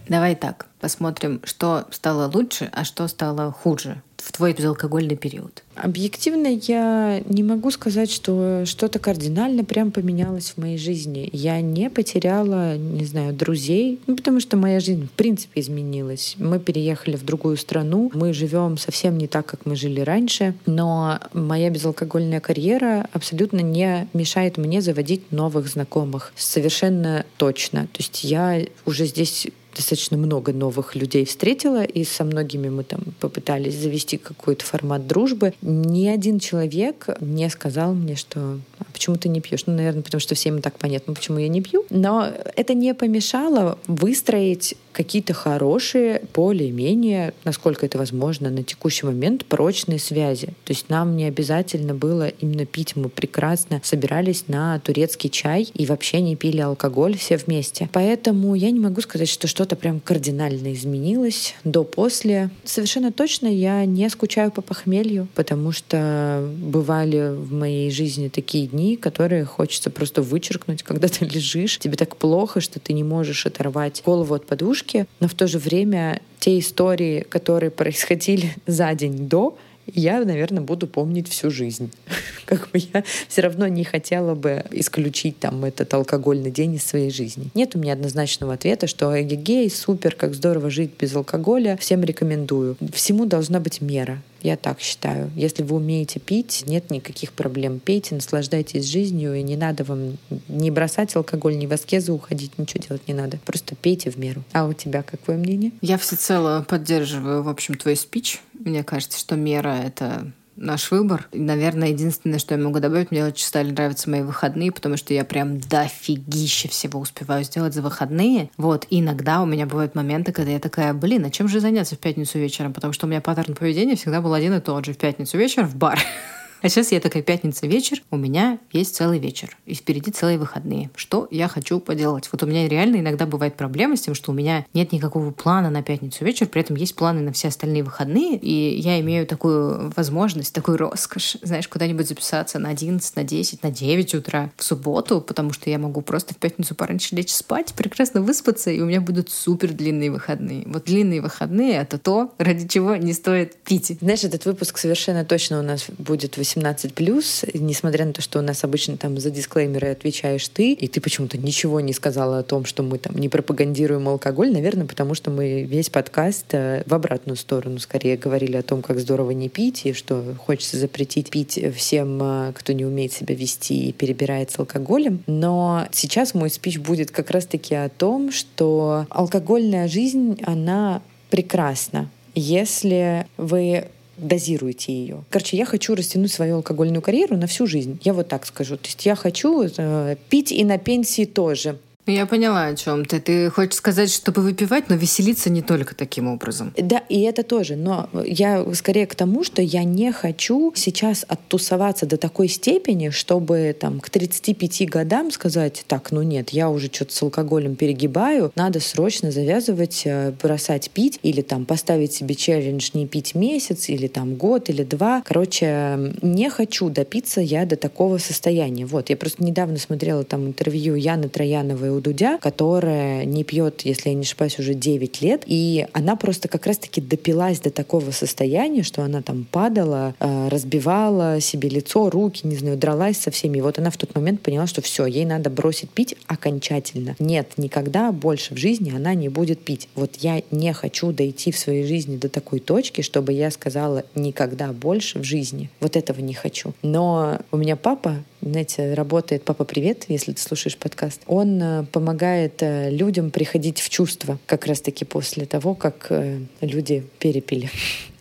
Давай 0.09 0.35
так, 0.35 0.65
посмотрим, 0.81 1.39
что 1.45 1.85
стало 1.91 2.29
лучше, 2.29 2.69
а 2.73 2.83
что 2.83 3.07
стало 3.07 3.53
хуже 3.53 4.01
в 4.21 4.31
твой 4.31 4.53
безалкогольный 4.53 5.15
период? 5.15 5.63
Объективно 5.75 6.47
я 6.47 7.21
не 7.25 7.41
могу 7.43 7.71
сказать, 7.71 8.11
что 8.11 8.63
что-то 8.65 8.99
кардинально 8.99 9.63
прям 9.63 9.91
поменялось 9.91 10.51
в 10.51 10.57
моей 10.57 10.77
жизни. 10.77 11.29
Я 11.31 11.61
не 11.61 11.89
потеряла, 11.89 12.77
не 12.77 13.05
знаю, 13.05 13.33
друзей, 13.33 13.99
ну, 14.07 14.15
потому 14.15 14.39
что 14.39 14.57
моя 14.57 14.79
жизнь 14.79 15.07
в 15.07 15.11
принципе 15.11 15.61
изменилась. 15.61 16.35
Мы 16.37 16.59
переехали 16.59 17.15
в 17.15 17.23
другую 17.23 17.57
страну, 17.57 18.11
мы 18.13 18.33
живем 18.33 18.77
совсем 18.77 19.17
не 19.17 19.27
так, 19.27 19.45
как 19.45 19.65
мы 19.65 19.75
жили 19.75 20.01
раньше, 20.01 20.53
но 20.65 21.19
моя 21.33 21.69
безалкогольная 21.69 22.41
карьера 22.41 23.07
абсолютно 23.13 23.59
не 23.59 24.07
мешает 24.13 24.57
мне 24.57 24.81
заводить 24.81 25.31
новых 25.31 25.67
знакомых. 25.67 26.33
Совершенно 26.35 27.25
точно. 27.37 27.83
То 27.83 27.99
есть 27.99 28.23
я 28.23 28.61
уже 28.85 29.05
здесь 29.05 29.47
достаточно 29.75 30.17
много 30.17 30.53
новых 30.53 30.95
людей 30.95 31.25
встретила, 31.25 31.83
и 31.83 32.03
со 32.03 32.23
многими 32.23 32.69
мы 32.69 32.83
там 32.83 33.01
попытались 33.19 33.75
завести 33.75 34.17
какой-то 34.17 34.65
формат 34.65 35.07
дружбы. 35.07 35.53
Ни 35.61 36.07
один 36.07 36.39
человек 36.39 37.07
не 37.19 37.49
сказал 37.49 37.93
мне, 37.93 38.15
что 38.15 38.59
почему 38.99 39.15
ты 39.15 39.29
не 39.29 39.39
пьешь? 39.39 39.63
Ну, 39.65 39.73
наверное, 39.73 40.03
потому 40.03 40.19
что 40.19 40.35
всем 40.35 40.61
так 40.61 40.77
понятно, 40.77 41.13
почему 41.13 41.39
я 41.39 41.47
не 41.47 41.61
пью. 41.61 41.85
Но 41.89 42.27
это 42.57 42.73
не 42.73 42.93
помешало 42.93 43.79
выстроить 43.87 44.75
какие-то 44.91 45.33
хорошие, 45.33 46.23
более-менее, 46.33 47.33
насколько 47.45 47.85
это 47.85 47.97
возможно, 47.97 48.49
на 48.49 48.63
текущий 48.63 49.05
момент 49.05 49.45
прочные 49.45 49.97
связи. 49.97 50.47
То 50.65 50.73
есть 50.73 50.89
нам 50.89 51.15
не 51.15 51.23
обязательно 51.23 51.93
было 51.93 52.27
именно 52.27 52.65
пить. 52.65 52.97
Мы 52.97 53.07
прекрасно 53.07 53.79
собирались 53.81 54.49
на 54.49 54.77
турецкий 54.79 55.29
чай 55.29 55.69
и 55.73 55.85
вообще 55.85 56.19
не 56.19 56.35
пили 56.35 56.59
алкоголь 56.59 57.15
все 57.15 57.37
вместе. 57.37 57.89
Поэтому 57.93 58.55
я 58.55 58.71
не 58.71 58.79
могу 58.81 58.99
сказать, 58.99 59.29
что 59.29 59.47
что-то 59.47 59.77
прям 59.77 60.01
кардинально 60.01 60.73
изменилось 60.73 61.55
до-после. 61.63 62.49
Совершенно 62.65 63.13
точно 63.13 63.47
я 63.47 63.85
не 63.85 64.09
скучаю 64.09 64.51
по 64.51 64.61
похмелью, 64.61 65.29
потому 65.35 65.71
что 65.71 66.45
бывали 66.57 67.33
в 67.33 67.53
моей 67.53 67.89
жизни 67.89 68.27
такие 68.27 68.67
дни, 68.67 68.88
которые 68.97 69.45
хочется 69.45 69.89
просто 69.89 70.21
вычеркнуть, 70.21 70.83
когда 70.83 71.07
ты 71.07 71.25
лежишь, 71.25 71.79
тебе 71.79 71.95
так 71.95 72.15
плохо, 72.17 72.61
что 72.61 72.79
ты 72.79 72.93
не 72.93 73.03
можешь 73.03 73.45
оторвать 73.45 74.01
голову 74.05 74.33
от 74.33 74.45
подушки, 74.45 75.05
но 75.19 75.27
в 75.27 75.33
то 75.33 75.47
же 75.47 75.59
время 75.59 76.21
те 76.39 76.59
истории, 76.59 77.21
которые 77.21 77.69
происходили 77.69 78.55
за 78.67 78.93
день 78.93 79.27
до, 79.27 79.57
я, 79.93 80.23
наверное, 80.23 80.61
буду 80.61 80.87
помнить 80.87 81.27
всю 81.27 81.49
жизнь. 81.51 81.91
Как 82.45 82.69
бы 82.71 82.79
я 82.93 83.03
все 83.27 83.41
равно 83.41 83.67
не 83.67 83.83
хотела 83.83 84.35
бы 84.35 84.63
исключить 84.71 85.39
там 85.39 85.63
этот 85.65 85.93
алкогольный 85.93 86.51
день 86.51 86.75
из 86.75 86.83
своей 86.83 87.11
жизни. 87.11 87.49
Нет 87.53 87.75
у 87.75 87.79
меня 87.79 87.93
однозначного 87.93 88.53
ответа, 88.53 88.87
что 88.87 89.19
эгегей, 89.19 89.69
супер, 89.69 90.15
как 90.15 90.33
здорово 90.33 90.69
жить 90.69 90.91
без 90.99 91.15
алкоголя, 91.15 91.77
всем 91.77 92.03
рекомендую. 92.03 92.77
Всему 92.93 93.25
должна 93.25 93.59
быть 93.59 93.81
мера. 93.81 94.21
Я 94.41 94.55
так 94.55 94.79
считаю. 94.79 95.31
Если 95.35 95.63
вы 95.63 95.75
умеете 95.75 96.19
пить, 96.19 96.63
нет 96.65 96.91
никаких 96.91 97.33
проблем. 97.33 97.79
Пейте, 97.79 98.15
наслаждайтесь 98.15 98.85
жизнью, 98.85 99.35
и 99.35 99.41
не 99.41 99.57
надо 99.57 99.83
вам 99.83 100.17
не 100.47 100.71
бросать 100.71 101.15
алкоголь, 101.15 101.57
не 101.57 101.67
в 101.67 101.73
аскезу 101.73 102.13
уходить, 102.13 102.57
ничего 102.57 102.83
делать 102.87 103.07
не 103.07 103.13
надо. 103.13 103.37
Просто 103.45 103.75
пейте 103.75 104.11
в 104.11 104.17
меру. 104.17 104.43
А 104.53 104.65
у 104.65 104.73
тебя 104.73 105.03
какое 105.03 105.37
мнение? 105.37 105.71
Я 105.81 105.97
всецело 105.97 106.65
поддерживаю, 106.67 107.43
в 107.43 107.49
общем, 107.49 107.75
твой 107.75 107.95
спич. 107.95 108.41
Мне 108.59 108.83
кажется, 108.83 109.17
что 109.17 109.35
мера— 109.35 109.69
это 109.85 110.31
наш 110.59 110.91
выбор. 110.91 111.27
И, 111.31 111.39
наверное, 111.39 111.89
единственное, 111.89 112.39
что 112.39 112.53
я 112.53 112.61
могу 112.61 112.79
добавить, 112.79 113.11
мне 113.11 113.25
очень 113.25 113.45
стали 113.45 113.71
нравиться 113.71 114.09
мои 114.09 114.21
выходные, 114.21 114.71
потому 114.71 114.97
что 114.97 115.13
я 115.13 115.23
прям 115.23 115.59
дофигища 115.59 116.67
всего 116.67 116.99
успеваю 116.99 117.43
сделать 117.43 117.73
за 117.73 117.81
выходные. 117.81 118.49
Вот, 118.57 118.85
и 118.89 118.99
иногда 118.99 119.41
у 119.41 119.45
меня 119.45 119.65
бывают 119.65 119.95
моменты, 119.95 120.31
когда 120.31 120.51
я 120.51 120.59
такая, 120.59 120.93
блин, 120.93 121.25
а 121.25 121.31
чем 121.31 121.47
же 121.47 121.59
заняться 121.59 121.95
в 121.95 121.99
пятницу 121.99 122.37
вечером? 122.37 122.73
Потому 122.73 122.93
что 122.93 123.07
у 123.07 123.09
меня 123.09 123.21
паттерн 123.21 123.55
поведения 123.55 123.95
всегда 123.95 124.21
был 124.21 124.33
один 124.33 124.53
и 124.53 124.59
тот 124.59 124.85
же. 124.85 124.93
В 124.93 124.97
пятницу 124.97 125.37
вечером 125.37 125.67
в 125.67 125.75
бар. 125.75 125.99
А 126.61 126.67
сейчас 126.67 126.91
я 126.91 126.99
такая 126.99 127.23
пятница 127.23 127.67
вечер, 127.67 128.01
у 128.11 128.17
меня 128.17 128.59
есть 128.73 128.95
целый 128.95 129.17
вечер, 129.17 129.55
и 129.65 129.73
впереди 129.73 130.11
целые 130.11 130.37
выходные. 130.37 130.89
Что 130.95 131.27
я 131.31 131.47
хочу 131.47 131.79
поделать? 131.79 132.27
Вот 132.31 132.43
у 132.43 132.45
меня 132.45 132.67
реально 132.67 132.97
иногда 132.97 133.25
бывает 133.25 133.55
проблема 133.55 133.95
с 133.95 134.01
тем, 134.01 134.13
что 134.13 134.31
у 134.31 134.33
меня 134.33 134.65
нет 134.73 134.91
никакого 134.91 135.31
плана 135.31 135.69
на 135.69 135.81
пятницу 135.81 136.25
вечер, 136.25 136.47
при 136.47 136.61
этом 136.61 136.75
есть 136.75 136.95
планы 136.95 137.21
на 137.21 137.31
все 137.31 137.47
остальные 137.47 137.83
выходные, 137.83 138.35
и 138.37 138.77
я 138.77 138.99
имею 138.99 139.25
такую 139.25 139.93
возможность, 139.95 140.53
такую 140.53 140.77
роскошь, 140.77 141.37
знаешь, 141.41 141.67
куда-нибудь 141.69 142.07
записаться 142.09 142.59
на 142.59 142.69
11, 142.69 143.15
на 143.15 143.23
10, 143.23 143.63
на 143.63 143.71
9 143.71 144.15
утра 144.15 144.51
в 144.57 144.63
субботу, 144.63 145.21
потому 145.21 145.53
что 145.53 145.69
я 145.69 145.79
могу 145.79 146.01
просто 146.01 146.33
в 146.33 146.37
пятницу 146.37 146.75
пораньше 146.75 147.15
лечь 147.15 147.31
спать, 147.31 147.73
прекрасно 147.73 148.21
выспаться, 148.21 148.69
и 148.69 148.81
у 148.81 148.85
меня 148.85 148.99
будут 148.99 149.29
супер 149.29 149.71
длинные 149.71 150.11
выходные. 150.11 150.63
Вот 150.65 150.85
длинные 150.85 151.21
выходные— 151.21 151.75
это 151.77 151.97
то, 151.97 152.33
ради 152.37 152.67
чего 152.67 152.97
не 152.97 153.13
стоит 153.13 153.55
пить. 153.63 153.97
Знаешь, 154.01 154.25
этот 154.25 154.43
выпуск 154.45 154.77
совершенно 154.77 155.23
точно 155.23 155.59
у 155.59 155.63
нас 155.63 155.85
будет 155.97 156.37
18+, 156.37 156.48
несмотря 156.55 158.05
на 158.05 158.13
то, 158.13 158.21
что 158.21 158.39
у 158.39 158.41
нас 158.41 158.63
обычно 158.63 158.97
там 158.97 159.17
за 159.17 159.29
дисклеймеры 159.29 159.89
отвечаешь 159.89 160.47
ты, 160.47 160.73
и 160.73 160.87
ты 160.87 161.01
почему-то 161.01 161.37
ничего 161.37 161.79
не 161.79 161.93
сказала 161.93 162.39
о 162.39 162.43
том, 162.43 162.65
что 162.65 162.83
мы 162.83 162.97
там 162.97 163.17
не 163.17 163.29
пропагандируем 163.29 164.07
алкоголь, 164.07 164.51
наверное, 164.51 164.85
потому 164.85 165.13
что 165.15 165.31
мы 165.31 165.63
весь 165.63 165.89
подкаст 165.89 166.45
э, 166.53 166.83
в 166.85 166.93
обратную 166.93 167.37
сторону 167.37 167.79
скорее 167.79 168.17
говорили 168.17 168.57
о 168.57 168.63
том, 168.63 168.81
как 168.81 168.99
здорово 168.99 169.31
не 169.31 169.49
пить, 169.49 169.85
и 169.85 169.93
что 169.93 170.23
хочется 170.45 170.77
запретить 170.77 171.29
пить 171.29 171.59
всем, 171.75 172.19
э, 172.21 172.53
кто 172.53 172.73
не 172.73 172.85
умеет 172.85 173.13
себя 173.13 173.35
вести 173.35 173.89
и 173.89 173.93
перебирается 173.93 174.61
алкоголем. 174.61 175.23
Но 175.27 175.87
сейчас 175.91 176.33
мой 176.33 176.49
спич 176.49 176.79
будет 176.79 177.11
как 177.11 177.31
раз-таки 177.31 177.75
о 177.75 177.89
том, 177.89 178.31
что 178.31 179.05
алкогольная 179.09 179.87
жизнь, 179.87 180.39
она 180.45 181.01
прекрасна, 181.29 182.09
если 182.35 183.27
вы 183.37 183.87
дозируете 184.21 184.93
ее. 184.93 185.23
Короче, 185.29 185.57
я 185.57 185.65
хочу 185.65 185.95
растянуть 185.95 186.31
свою 186.31 186.57
алкогольную 186.57 187.01
карьеру 187.01 187.37
на 187.37 187.47
всю 187.47 187.67
жизнь. 187.67 187.99
Я 188.03 188.13
вот 188.13 188.27
так 188.27 188.45
скажу. 188.45 188.77
То 188.77 188.85
есть 188.85 189.05
я 189.05 189.15
хочу 189.15 189.63
э, 189.63 190.15
пить 190.29 190.51
и 190.51 190.63
на 190.63 190.77
пенсии 190.77 191.25
тоже. 191.25 191.77
Я 192.09 192.25
поняла, 192.25 192.65
о 192.65 192.75
чем 192.75 193.05
ты. 193.05 193.19
Ты 193.19 193.49
хочешь 193.49 193.75
сказать, 193.75 194.11
чтобы 194.11 194.41
выпивать, 194.41 194.89
но 194.89 194.95
веселиться 194.95 195.49
не 195.49 195.61
только 195.61 195.95
таким 195.95 196.27
образом. 196.27 196.73
Да, 196.77 197.03
и 197.09 197.21
это 197.21 197.43
тоже. 197.43 197.75
Но 197.75 198.09
я 198.25 198.65
скорее 198.73 199.05
к 199.05 199.15
тому, 199.15 199.43
что 199.43 199.61
я 199.61 199.83
не 199.83 200.11
хочу 200.11 200.73
сейчас 200.75 201.23
оттусоваться 201.27 202.05
до 202.05 202.17
такой 202.17 202.47
степени, 202.47 203.09
чтобы 203.09 203.75
там 203.79 203.99
к 203.99 204.09
35 204.09 204.89
годам 204.89 205.31
сказать, 205.31 205.83
так, 205.87 206.11
ну 206.11 206.23
нет, 206.23 206.49
я 206.49 206.69
уже 206.69 206.87
что-то 206.91 207.13
с 207.13 207.21
алкоголем 207.21 207.75
перегибаю, 207.75 208.51
надо 208.55 208.79
срочно 208.79 209.31
завязывать, 209.31 210.03
э, 210.05 210.33
бросать 210.41 210.89
пить 210.89 211.19
или 211.21 211.41
там 211.41 211.65
поставить 211.65 212.13
себе 212.13 212.35
челлендж 212.35 212.89
не 212.93 213.05
пить 213.05 213.35
месяц 213.35 213.89
или 213.89 214.07
там 214.07 214.35
год 214.35 214.69
или 214.69 214.83
два. 214.83 215.21
Короче, 215.25 216.13
не 216.21 216.49
хочу 216.49 216.89
допиться 216.89 217.41
я 217.41 217.65
до 217.65 217.75
такого 217.75 218.17
состояния. 218.17 218.85
Вот, 218.85 219.09
я 219.09 219.17
просто 219.17 219.43
недавно 219.43 219.77
смотрела 219.77 220.23
там 220.23 220.47
интервью 220.47 220.95
Яны 220.95 221.29
Трояновой 221.29 221.98
у 221.99 222.01
Дудя, 222.01 222.37
которая 222.39 223.25
не 223.25 223.43
пьет, 223.43 223.81
если 223.81 224.09
я 224.09 224.15
не 224.15 224.23
ошибаюсь, 224.23 224.57
уже 224.57 224.73
9 224.73 225.21
лет. 225.21 225.43
И 225.45 225.85
она 225.93 226.15
просто 226.15 226.47
как 226.47 226.65
раз-таки 226.65 227.01
допилась 227.01 227.59
до 227.59 227.69
такого 227.69 228.11
состояния, 228.11 228.83
что 228.83 229.03
она 229.03 229.21
там 229.21 229.45
падала, 229.49 230.15
э, 230.19 230.47
разбивала 230.47 231.39
себе 231.39 231.69
лицо, 231.69 232.09
руки, 232.09 232.47
не 232.47 232.55
знаю, 232.55 232.77
дралась 232.77 233.17
со 233.17 233.31
всеми. 233.31 233.59
И 233.59 233.61
вот 233.61 233.77
она 233.77 233.91
в 233.91 233.97
тот 233.97 234.15
момент 234.15 234.41
поняла, 234.41 234.65
что 234.67 234.81
все, 234.81 235.05
ей 235.05 235.25
надо 235.25 235.49
бросить 235.49 235.89
пить 235.89 236.15
окончательно. 236.27 237.15
Нет, 237.19 237.53
никогда 237.57 238.11
больше 238.11 238.55
в 238.55 238.57
жизни 238.57 238.93
она 238.95 239.13
не 239.13 239.29
будет 239.29 239.59
пить. 239.59 239.89
Вот 239.95 240.15
я 240.17 240.41
не 240.51 240.73
хочу 240.73 241.11
дойти 241.11 241.51
в 241.51 241.57
своей 241.57 241.85
жизни 241.85 242.17
до 242.17 242.29
такой 242.29 242.59
точки, 242.59 243.01
чтобы 243.01 243.33
я 243.33 243.51
сказала 243.51 244.03
никогда 244.15 244.71
больше 244.71 245.19
в 245.19 245.23
жизни. 245.23 245.69
Вот 245.79 245.95
этого 245.95 246.21
не 246.21 246.33
хочу. 246.33 246.73
Но 246.81 247.39
у 247.51 247.57
меня 247.57 247.75
папа 247.75 248.23
знаете, 248.41 248.93
работает 248.93 249.43
«Папа, 249.43 249.65
привет», 249.65 250.05
если 250.07 250.31
ты 250.31 250.41
слушаешь 250.41 250.77
подкаст. 250.77 251.21
Он 251.27 251.61
э, 251.61 251.83
помогает 251.91 252.61
э, 252.61 252.89
людям 252.89 253.31
приходить 253.31 253.79
в 253.79 253.89
чувство 253.89 254.39
как 254.45 254.65
раз-таки 254.65 255.05
после 255.05 255.45
того, 255.45 255.75
как 255.75 256.07
э, 256.09 256.39
люди 256.61 257.03
перепили. 257.19 257.69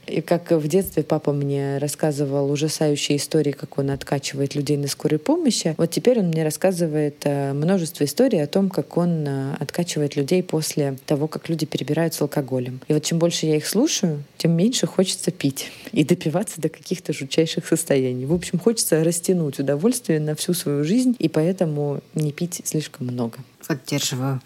И 0.09 0.21
как 0.21 0.51
в 0.51 0.67
детстве 0.69 1.03
папа 1.03 1.33
мне 1.33 1.79
рассказывал 1.79 2.51
ужасающие 2.51 3.19
истории, 3.19 3.53
как 3.53 3.79
он 3.79 3.91
откачивает 3.91 4.55
людей 4.55 4.77
на 4.77 4.89
скорой 4.89 5.19
помощи, 5.19 5.75
вот 5.77 5.91
теперь 5.91 6.21
он 6.21 6.29
мне 6.29 6.45
рассказывает 6.45 7.17
э, 7.25 7.53
множество 7.53 8.05
историй 8.05 8.43
о 8.43 8.47
том, 8.47 8.71
как 8.71 8.97
он 8.97 9.27
э, 9.27 9.55
откачивает 9.61 10.17
людей 10.17 10.43
после 10.43 10.99
того, 11.07 11.29
как 11.29 11.49
люди 11.49 11.67
перебираются 11.67 12.25
алкоголем. 12.25 12.81
И 12.89 12.95
вот 12.95 13.05
чем 13.05 13.19
больше 13.19 13.47
я 13.47 13.57
их 13.57 13.67
слушаю, 13.67 14.25
тем 14.37 14.53
меньше 14.53 14.87
хочется 14.87 15.31
пить 15.31 15.71
и 15.93 16.05
допиваться 16.05 16.61
до 16.61 16.69
каких-то 16.69 17.13
жутчайших 17.13 17.67
состояний. 17.67 18.27
В 18.27 18.33
общем, 18.33 18.59
хочется 18.59 19.03
растянуть 19.05 19.59
удовольствие 19.59 20.21
на 20.21 20.35
всю 20.35 20.55
свою 20.55 20.85
жизнь, 20.85 21.15
и 21.19 21.29
поэтому 21.29 22.01
не 22.15 22.33
пить 22.33 22.63
слишком 22.65 23.09
много. 23.09 23.39
Поддерживаю. 23.67 24.41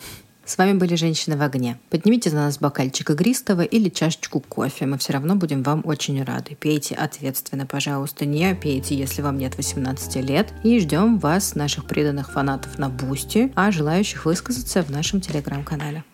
С 0.44 0.58
вами 0.58 0.76
были 0.76 0.96
«Женщины 0.96 1.36
в 1.36 1.42
огне». 1.42 1.78
Поднимите 1.88 2.28
за 2.30 2.36
нас 2.36 2.58
бокальчик 2.58 3.10
игристого 3.10 3.62
или 3.62 3.88
чашечку 3.88 4.40
кофе. 4.40 4.86
Мы 4.86 4.98
все 4.98 5.12
равно 5.12 5.36
будем 5.36 5.62
вам 5.62 5.82
очень 5.84 6.22
рады. 6.22 6.56
Пейте 6.56 6.94
ответственно, 6.94 7.64
пожалуйста. 7.64 8.26
Не 8.26 8.54
пейте, 8.54 8.96
если 8.96 9.22
вам 9.22 9.38
нет 9.38 9.56
18 9.56 10.16
лет. 10.16 10.52
И 10.64 10.78
ждем 10.80 11.18
вас, 11.18 11.54
наших 11.54 11.86
преданных 11.86 12.32
фанатов 12.32 12.78
на 12.78 12.88
Boosty, 12.88 13.52
а 13.54 13.70
желающих 13.70 14.24
высказаться 14.24 14.82
в 14.82 14.90
нашем 14.90 15.20
телеграм-канале. 15.20 16.04